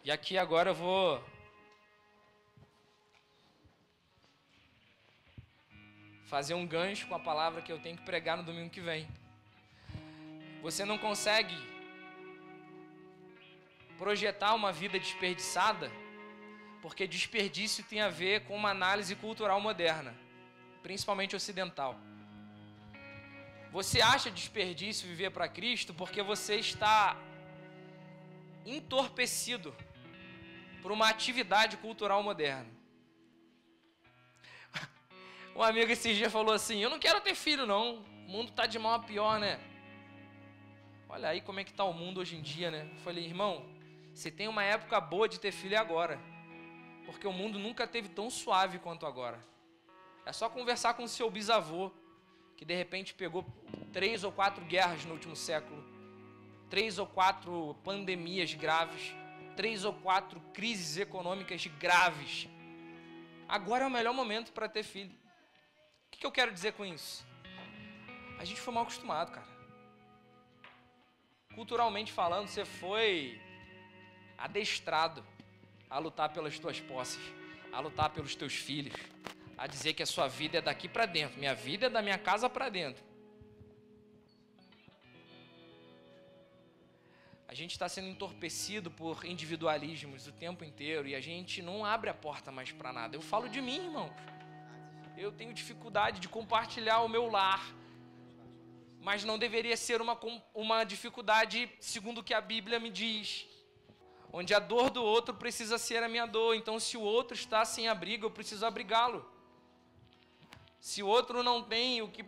E 0.07 0.11
aqui 0.13 0.39
agora 0.39 0.71
eu 0.71 0.75
vou 0.77 1.21
fazer 6.27 6.55
um 6.55 6.65
gancho 6.65 7.09
com 7.09 7.17
a 7.17 7.19
palavra 7.19 7.61
que 7.61 7.73
eu 7.73 7.81
tenho 7.81 7.97
que 7.97 8.05
pregar 8.05 8.37
no 8.37 8.45
domingo 8.45 8.71
que 8.71 8.81
vem. 8.81 9.09
Você 10.63 10.85
não 10.85 10.97
consegue 10.97 11.57
projetar 13.99 14.55
uma 14.55 14.71
vida 14.71 14.97
desperdiçada, 14.97 15.91
porque 16.81 17.09
desperdício 17.09 17.83
tem 17.83 18.01
a 18.01 18.09
ver 18.09 18.45
com 18.45 18.55
uma 18.55 18.71
análise 18.71 19.17
cultural 19.17 19.61
moderna, 19.61 20.15
principalmente 20.85 21.35
ocidental. 21.35 21.99
Você 23.73 24.01
acha 24.01 24.31
desperdício 24.31 25.09
viver 25.09 25.31
para 25.31 25.49
Cristo 25.49 25.93
porque 25.93 26.23
você 26.23 26.55
está 26.55 27.17
entorpecido 28.65 29.75
por 30.87 30.93
uma 30.93 31.09
atividade 31.09 31.77
cultural 31.79 32.23
moderna. 32.23 32.71
Um 35.57 35.61
amigo 35.61 35.91
esses 35.91 36.17
dias 36.17 36.33
falou 36.33 36.55
assim: 36.55 36.79
Eu 36.79 36.89
não 36.89 37.01
quero 37.01 37.21
ter 37.21 37.35
filho, 37.35 37.67
não. 37.67 37.97
O 37.97 38.31
mundo 38.31 38.51
está 38.51 38.67
de 38.67 38.79
mal 38.79 38.93
a 38.93 39.01
pior, 39.01 39.41
né? 39.41 39.59
Olha 41.09 41.31
aí 41.31 41.41
como 41.41 41.59
é 41.59 41.65
que 41.65 41.73
está 41.73 41.83
o 41.83 41.93
mundo 41.93 42.21
hoje 42.21 42.37
em 42.37 42.41
dia, 42.41 42.71
né? 42.71 42.89
Eu 42.93 42.99
falei, 42.99 43.25
irmão, 43.25 43.67
você 44.15 44.31
tem 44.31 44.47
uma 44.47 44.63
época 44.63 45.01
boa 45.01 45.29
de 45.29 45.41
ter 45.41 45.51
filho 45.51 45.77
agora. 45.77 46.21
Porque 47.05 47.27
o 47.27 47.33
mundo 47.33 47.59
nunca 47.59 47.85
teve 47.85 48.09
tão 48.09 48.31
suave 48.31 48.79
quanto 48.79 49.07
agora. 49.07 49.45
É 50.25 50.33
só 50.33 50.49
conversar 50.49 50.95
com 50.95 51.09
seu 51.09 51.29
bisavô, 51.29 51.91
que 52.57 52.65
de 52.65 52.77
repente 52.77 53.13
pegou 53.13 53.45
três 53.93 54.23
ou 54.23 54.31
quatro 54.31 54.65
guerras 54.65 55.05
no 55.05 55.15
último 55.15 55.35
século, 55.35 55.85
três 56.71 56.97
ou 56.97 57.09
quatro 57.09 57.75
pandemias 57.83 58.55
graves, 58.55 59.13
três 59.57 59.85
ou 59.85 59.93
quatro 59.93 60.41
crises 60.53 60.97
econômicas 60.97 61.67
graves. 61.67 62.49
Agora 63.49 63.85
é 63.85 63.87
o 63.87 63.91
melhor 63.91 64.13
momento 64.13 64.53
para 64.53 64.69
ter 64.69 64.83
filho. 64.83 65.15
O 66.07 66.11
que 66.11 66.27
eu 66.27 66.33
quero 66.33 66.53
dizer 66.53 66.75
com 66.75 66.85
isso? 66.85 67.27
A 68.39 68.45
gente 68.45 68.61
foi 68.61 68.73
mal 68.73 68.83
acostumado, 68.83 69.33
cara 69.33 69.57
culturalmente 71.57 72.13
falando, 72.13 72.47
você 72.47 72.67
foi 72.67 73.41
adestrado 74.37 75.25
a 75.89 75.99
lutar 75.99 76.29
pelas 76.29 76.59
tuas 76.59 76.79
posses, 76.79 77.19
a 77.73 77.81
lutar 77.81 78.11
pelos 78.11 78.37
teus 78.37 78.55
filhos, 78.55 78.95
a 79.57 79.67
dizer 79.67 79.95
que 79.95 80.03
a 80.03 80.07
sua 80.07 80.29
vida 80.29 80.59
é 80.59 80.61
daqui 80.61 80.87
para 80.87 81.07
dentro, 81.07 81.39
minha 81.39 81.55
vida 81.55 81.87
é 81.87 81.91
da 81.91 82.03
minha 82.03 82.19
casa 82.19 82.51
para 82.51 82.69
dentro. 82.69 83.03
Gente 87.57 87.73
está 87.73 87.89
sendo 87.89 88.09
entorpecido 88.09 88.91
por 88.91 89.25
individualismos 89.25 90.27
o 90.27 90.33
tempo 90.33 90.63
inteiro 90.63 91.09
e 91.09 91.15
a 91.15 91.21
gente 91.21 91.63
não 91.63 91.85
abre 91.85 92.11
a 92.11 92.15
porta 92.15 92.53
mais 92.53 92.71
para 92.71 92.93
nada. 92.93 93.17
Eu 93.17 93.23
falo 93.23 93.49
de 93.49 93.61
mim, 93.61 93.79
irmãos. 93.87 94.13
Eu 95.17 95.33
tenho 95.33 95.55
dificuldade 95.55 96.21
de 96.21 96.29
compartilhar 96.29 97.01
o 97.01 97.09
meu 97.09 97.31
lar, 97.31 97.63
mas 99.01 99.25
não 99.25 99.39
deveria 99.39 99.77
ser 99.77 100.03
uma, 100.03 100.19
uma 100.55 100.85
dificuldade 100.85 101.71
segundo 101.81 102.19
o 102.19 102.25
que 102.25 102.35
a 102.35 102.41
Bíblia 102.41 102.79
me 102.79 102.91
diz. 102.91 103.47
Onde 104.31 104.53
a 104.53 104.59
dor 104.59 104.91
do 104.91 105.03
outro 105.03 105.35
precisa 105.35 105.79
ser 105.79 106.03
a 106.03 106.09
minha 106.09 106.27
dor. 106.27 106.55
Então, 106.55 106.79
se 106.79 106.97
o 106.99 107.01
outro 107.01 107.35
está 107.35 107.65
sem 107.65 107.89
abrigo, 107.89 108.27
eu 108.27 108.31
preciso 108.31 108.67
abrigá-lo. 108.67 109.25
Se 110.79 111.03
o 111.03 111.07
outro 111.07 111.43
não 111.43 111.63
tem 111.63 112.03
o 112.03 112.09
que 112.09 112.23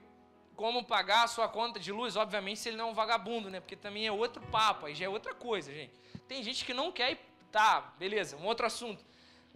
como 0.58 0.84
pagar 0.84 1.22
a 1.22 1.28
sua 1.28 1.48
conta 1.48 1.78
de 1.78 1.92
luz, 1.92 2.16
obviamente, 2.16 2.58
se 2.58 2.68
ele 2.68 2.76
não 2.76 2.88
é 2.88 2.90
um 2.90 2.94
vagabundo, 2.94 3.48
né? 3.48 3.60
Porque 3.60 3.76
também 3.76 4.06
é 4.08 4.12
outro 4.12 4.42
papo, 4.48 4.86
aí 4.86 4.94
já 4.94 5.06
é 5.06 5.08
outra 5.08 5.32
coisa, 5.32 5.72
gente. 5.72 5.94
Tem 6.26 6.42
gente 6.42 6.64
que 6.64 6.74
não 6.74 6.90
quer 6.90 7.12
ir, 7.12 7.20
tá, 7.52 7.92
beleza, 7.96 8.36
um 8.36 8.44
outro 8.44 8.66
assunto. 8.66 9.02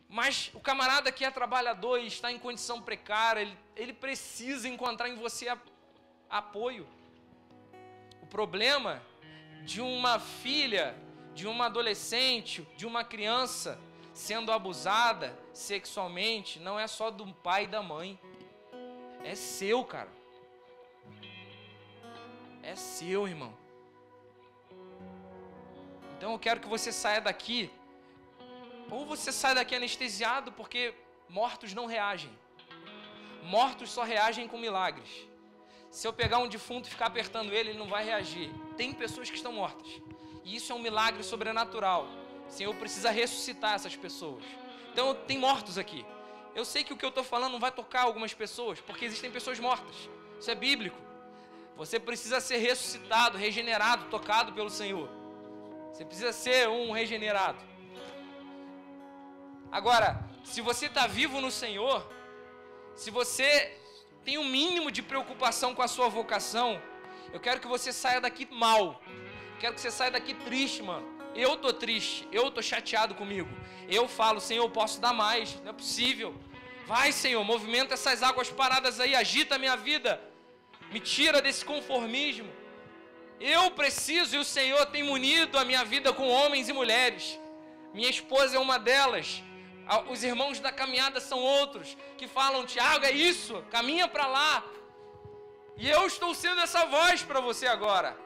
Mas 0.09 0.51
o 0.55 0.61
camarada 0.61 1.11
que 1.11 1.25
é 1.25 1.31
trabalhador 1.31 1.99
e 1.99 2.07
está 2.07 2.31
em 2.31 2.39
condição 2.39 2.81
precária, 2.81 3.41
ele, 3.41 3.59
ele 3.75 3.93
precisa 3.93 4.69
encontrar 4.69 5.09
em 5.09 5.17
você 5.17 5.49
a, 5.49 5.59
apoio 6.31 6.87
problema 8.31 9.03
de 9.63 9.83
uma 9.83 10.19
filha, 10.19 10.97
de 11.35 11.47
uma 11.47 11.67
adolescente, 11.67 12.67
de 12.79 12.87
uma 12.87 13.05
criança 13.05 13.79
sendo 14.15 14.51
abusada 14.51 15.39
sexualmente 15.53 16.59
não 16.59 16.79
é 16.79 16.87
só 16.87 17.11
do 17.11 17.27
pai 17.35 17.65
e 17.65 17.67
da 17.67 17.83
mãe. 17.83 18.19
É 19.23 19.35
seu, 19.35 19.85
cara. 19.85 20.22
É 22.63 22.77
seu, 22.77 23.27
irmão. 23.27 23.53
Então 26.17 26.33
eu 26.33 26.39
quero 26.39 26.61
que 26.61 26.69
você 26.69 26.93
saia 26.93 27.21
daqui. 27.21 27.71
Ou 28.91 29.05
você 29.05 29.33
sai 29.33 29.55
daqui 29.55 29.75
anestesiado 29.75 30.53
porque 30.53 30.95
mortos 31.29 31.75
não 31.75 31.87
reagem. 31.87 32.31
mortos 33.43 33.91
só 33.91 34.03
reagem 34.03 34.47
com 34.47 34.57
milagres. 34.57 35.11
Se 35.91 36.07
eu 36.07 36.13
pegar 36.13 36.39
um 36.39 36.49
defunto 36.49 36.89
e 36.89 36.91
ficar 36.91 37.07
apertando 37.07 37.53
ele, 37.53 37.71
ele 37.71 37.79
não 37.79 37.89
vai 37.89 38.05
reagir. 38.05 38.51
Tem 38.77 38.93
pessoas 38.93 39.29
que 39.29 39.37
estão 39.37 39.53
mortas. 39.53 40.01
E 40.45 40.57
isso 40.57 40.73
é 40.73 40.75
um 40.75 40.79
milagre 40.79 41.23
sobrenatural. 41.23 42.07
O 42.49 42.51
Senhor 42.51 42.75
precisa 42.77 43.11
ressuscitar 43.11 43.75
essas 43.75 43.97
pessoas. 43.97 44.45
Então, 44.93 45.15
tem 45.15 45.39
mortos 45.39 45.77
aqui. 45.77 46.05
Eu 46.55 46.65
sei 46.65 46.85
que 46.85 46.93
o 46.93 46.97
que 46.97 47.05
eu 47.05 47.09
estou 47.09 47.25
falando 47.25 47.53
não 47.53 47.61
vai 47.61 47.73
tocar 47.73 48.03
algumas 48.03 48.33
pessoas, 48.33 48.81
porque 48.81 49.05
existem 49.05 49.31
pessoas 49.31 49.59
mortas. 49.59 50.09
Isso 50.39 50.51
é 50.51 50.55
bíblico. 50.55 50.97
Você 51.77 51.99
precisa 51.99 52.41
ser 52.41 52.59
ressuscitado, 52.59 53.39
regenerado, 53.39 54.05
tocado 54.07 54.53
pelo 54.53 54.71
Senhor. 54.71 55.09
Você 55.93 56.05
precisa 56.05 56.33
ser 56.33 56.69
um 56.69 56.93
regenerado. 56.93 57.59
Agora, 59.71 60.23
se 60.45 60.61
você 60.61 60.87
está 60.87 61.07
vivo 61.07 61.41
no 61.41 61.51
Senhor, 61.51 62.07
se 62.95 63.11
você 63.11 63.79
tem 64.25 64.39
um 64.39 64.45
mínimo 64.45 64.91
de 64.91 65.03
preocupação 65.03 65.75
com 65.75 65.83
a 65.83 65.89
sua 65.89 66.09
vocação, 66.09 66.81
eu 67.33 67.41
quero 67.41 67.61
que 67.61 67.67
você 67.67 67.93
saia 67.93 68.21
daqui 68.21 68.47
mal. 68.51 69.03
Quero 69.59 69.75
que 69.75 69.81
você 69.81 69.91
saia 69.91 70.11
daqui 70.11 70.35
triste, 70.35 70.83
mano. 70.83 71.07
Eu 71.35 71.57
tô 71.57 71.73
triste, 71.73 72.29
eu 72.31 72.51
tô 72.51 72.61
chateado 72.61 73.15
comigo. 73.15 73.49
Eu 73.89 74.07
falo, 74.07 74.41
Senhor, 74.41 74.65
eu 74.65 74.71
posso 74.71 75.01
dar 75.01 75.15
mais, 75.15 75.59
não 75.63 75.71
é 75.71 75.73
possível. 75.73 76.35
Vai, 76.87 77.13
Senhor, 77.13 77.43
movimenta 77.43 77.95
essas 77.95 78.23
águas 78.23 78.51
paradas 78.51 79.01
aí, 79.01 79.15
agita 79.15 79.55
a 79.55 79.59
minha 79.59 79.77
vida. 79.77 80.21
Me 80.93 81.01
tira 81.01 81.41
desse 81.41 81.65
conformismo. 81.65 82.51
Eu 83.41 83.71
preciso 83.71 84.37
e 84.37 84.39
o 84.39 84.45
Senhor 84.45 84.85
tem 84.87 85.03
munido 85.03 85.59
a 85.59 85.65
minha 85.65 85.85
vida 85.85 86.13
com 86.13 86.29
homens 86.29 86.69
e 86.69 86.73
mulheres. 86.73 87.25
Minha 87.95 88.11
esposa 88.11 88.57
é 88.57 88.61
uma 88.61 88.79
delas. 88.79 89.43
Os 90.11 90.23
irmãos 90.23 90.61
da 90.61 90.71
caminhada 90.71 91.21
são 91.21 91.39
outros 91.39 91.97
que 92.19 92.29
falam: 92.29 92.67
Tiago, 92.67 93.05
é 93.05 93.11
isso, 93.11 93.65
caminha 93.71 94.07
para 94.07 94.27
lá. 94.27 94.65
E 95.77 95.89
eu 95.89 96.07
estou 96.07 96.35
sendo 96.35 96.61
essa 96.61 96.85
voz 96.87 97.23
para 97.23 97.41
você 97.41 97.67
agora. 97.67 98.17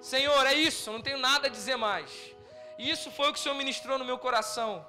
Senhor, 0.00 0.46
é 0.46 0.54
isso, 0.54 0.92
não 0.92 1.00
tenho 1.00 1.18
nada 1.18 1.48
a 1.48 1.50
dizer 1.50 1.76
mais. 1.76 2.10
Isso 2.78 3.10
foi 3.10 3.28
o 3.28 3.32
que 3.32 3.38
o 3.38 3.42
Senhor 3.42 3.56
ministrou 3.56 3.98
no 3.98 4.04
meu 4.04 4.18
coração. 4.18 4.86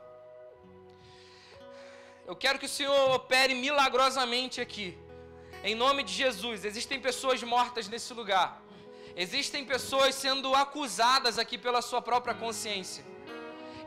Eu 2.25 2.35
quero 2.35 2.59
que 2.59 2.65
o 2.65 2.69
Senhor 2.69 3.15
opere 3.15 3.55
milagrosamente 3.55 4.59
aqui. 4.59 4.97
Em 5.63 5.75
nome 5.75 6.03
de 6.03 6.13
Jesus, 6.13 6.63
existem 6.63 6.99
pessoas 6.99 7.41
mortas 7.43 7.87
nesse 7.87 8.13
lugar. 8.13 8.61
Existem 9.15 9.65
pessoas 9.65 10.13
sendo 10.13 10.53
acusadas 10.53 11.39
aqui 11.39 11.57
pela 11.57 11.81
sua 11.81 12.01
própria 12.01 12.35
consciência. 12.35 13.03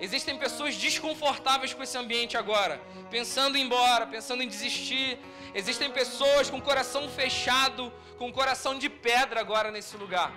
Existem 0.00 0.36
pessoas 0.38 0.74
desconfortáveis 0.76 1.72
com 1.74 1.82
esse 1.82 1.96
ambiente 1.96 2.36
agora, 2.36 2.80
pensando 3.10 3.56
em 3.56 3.60
ir 3.60 3.64
embora, 3.66 4.06
pensando 4.06 4.42
em 4.42 4.48
desistir. 4.48 5.18
Existem 5.54 5.90
pessoas 5.90 6.50
com 6.50 6.56
o 6.56 6.62
coração 6.62 7.08
fechado, 7.08 7.92
com 8.18 8.28
o 8.28 8.32
coração 8.32 8.78
de 8.78 8.88
pedra 8.88 9.40
agora 9.40 9.70
nesse 9.70 9.96
lugar. 9.96 10.32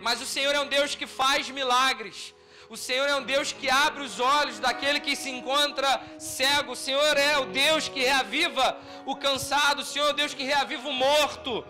Mas 0.00 0.22
o 0.22 0.26
Senhor 0.26 0.54
é 0.54 0.60
um 0.60 0.68
Deus 0.68 0.94
que 0.94 1.06
faz 1.06 1.50
milagres. 1.50 2.34
O 2.70 2.76
Senhor 2.76 3.08
é 3.08 3.14
um 3.14 3.22
Deus 3.22 3.50
que 3.50 3.70
abre 3.70 4.04
os 4.04 4.20
olhos 4.20 4.58
daquele 4.58 5.00
que 5.00 5.16
se 5.16 5.30
encontra 5.30 6.02
cego. 6.18 6.72
O 6.72 6.76
Senhor 6.76 7.16
é 7.16 7.38
o 7.38 7.46
Deus 7.46 7.88
que 7.88 8.00
reaviva 8.00 8.76
o 9.06 9.16
cansado. 9.16 9.80
O 9.80 9.84
Senhor 9.86 10.08
é 10.08 10.10
o 10.10 10.12
Deus 10.12 10.34
que 10.34 10.44
reaviva 10.44 10.86
o 10.86 10.92
morto. 10.92 11.64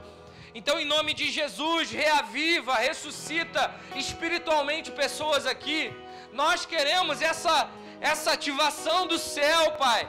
Então, 0.53 0.81
em 0.81 0.85
nome 0.85 1.15
de 1.15 1.31
Jesus, 1.31 1.93
reaviva, 1.93 2.75
ressuscita 2.75 3.73
espiritualmente 3.95 4.91
pessoas 4.91 5.47
aqui. 5.47 5.93
Nós 6.33 6.67
queremos 6.67 7.23
essa, 7.23 7.71
essa 8.01 8.33
ativação 8.33 9.07
do 9.07 9.19
céu, 9.21 9.71
Pai. 9.73 10.09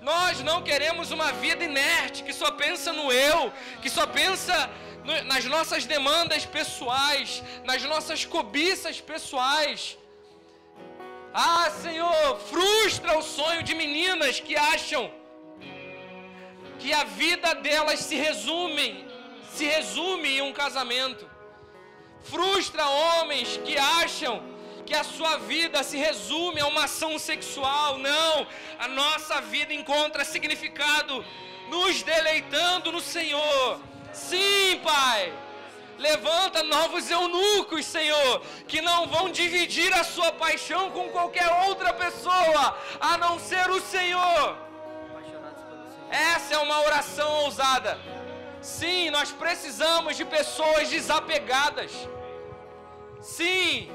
Nós 0.00 0.40
não 0.40 0.62
queremos 0.62 1.10
uma 1.10 1.30
vida 1.32 1.62
inerte 1.62 2.22
que 2.22 2.32
só 2.32 2.50
pensa 2.52 2.90
no 2.90 3.12
eu, 3.12 3.52
que 3.82 3.90
só 3.90 4.06
pensa 4.06 4.70
nas 5.26 5.44
nossas 5.44 5.84
demandas 5.84 6.46
pessoais, 6.46 7.42
nas 7.64 7.82
nossas 7.82 8.24
cobiças 8.24 8.98
pessoais. 8.98 9.98
Ah, 11.34 11.70
Senhor, 11.70 12.38
frustra 12.40 13.18
o 13.18 13.22
sonho 13.22 13.62
de 13.62 13.74
meninas 13.74 14.38
que 14.38 14.54
acham 14.54 15.10
que 16.78 16.92
a 16.92 17.04
vida 17.04 17.54
delas 17.54 18.00
se 18.00 18.16
resume, 18.16 19.06
se 19.50 19.64
resume 19.64 20.38
em 20.38 20.42
um 20.42 20.52
casamento. 20.52 21.30
Frustra 22.24 22.86
homens 22.86 23.56
que 23.64 23.78
acham 23.78 24.42
que 24.84 24.94
a 24.94 25.04
sua 25.04 25.38
vida 25.38 25.82
se 25.82 25.96
resume 25.96 26.60
a 26.60 26.66
uma 26.66 26.84
ação 26.84 27.18
sexual. 27.18 27.98
Não, 27.98 28.46
a 28.78 28.88
nossa 28.88 29.40
vida 29.40 29.72
encontra 29.72 30.24
significado 30.24 31.24
nos 31.70 32.02
deleitando 32.02 32.92
no 32.92 33.00
Senhor. 33.00 33.80
Sim, 34.12 34.80
Pai. 34.82 35.32
Levanta 36.02 36.64
novos 36.64 37.08
eunucos, 37.08 37.86
Senhor, 37.86 38.42
que 38.66 38.80
não 38.82 39.06
vão 39.06 39.30
dividir 39.30 39.92
a 39.94 40.02
sua 40.02 40.32
paixão 40.32 40.90
com 40.90 41.08
qualquer 41.10 41.48
outra 41.68 41.92
pessoa, 41.94 42.76
a 43.00 43.16
não 43.16 43.38
ser 43.38 43.70
o 43.70 43.80
Senhor. 43.80 44.56
Essa 46.10 46.54
é 46.54 46.58
uma 46.58 46.80
oração 46.80 47.30
ousada. 47.44 47.98
Sim, 48.60 49.10
nós 49.10 49.30
precisamos 49.30 50.16
de 50.16 50.24
pessoas 50.24 50.90
desapegadas. 50.90 51.92
Sim, 53.20 53.88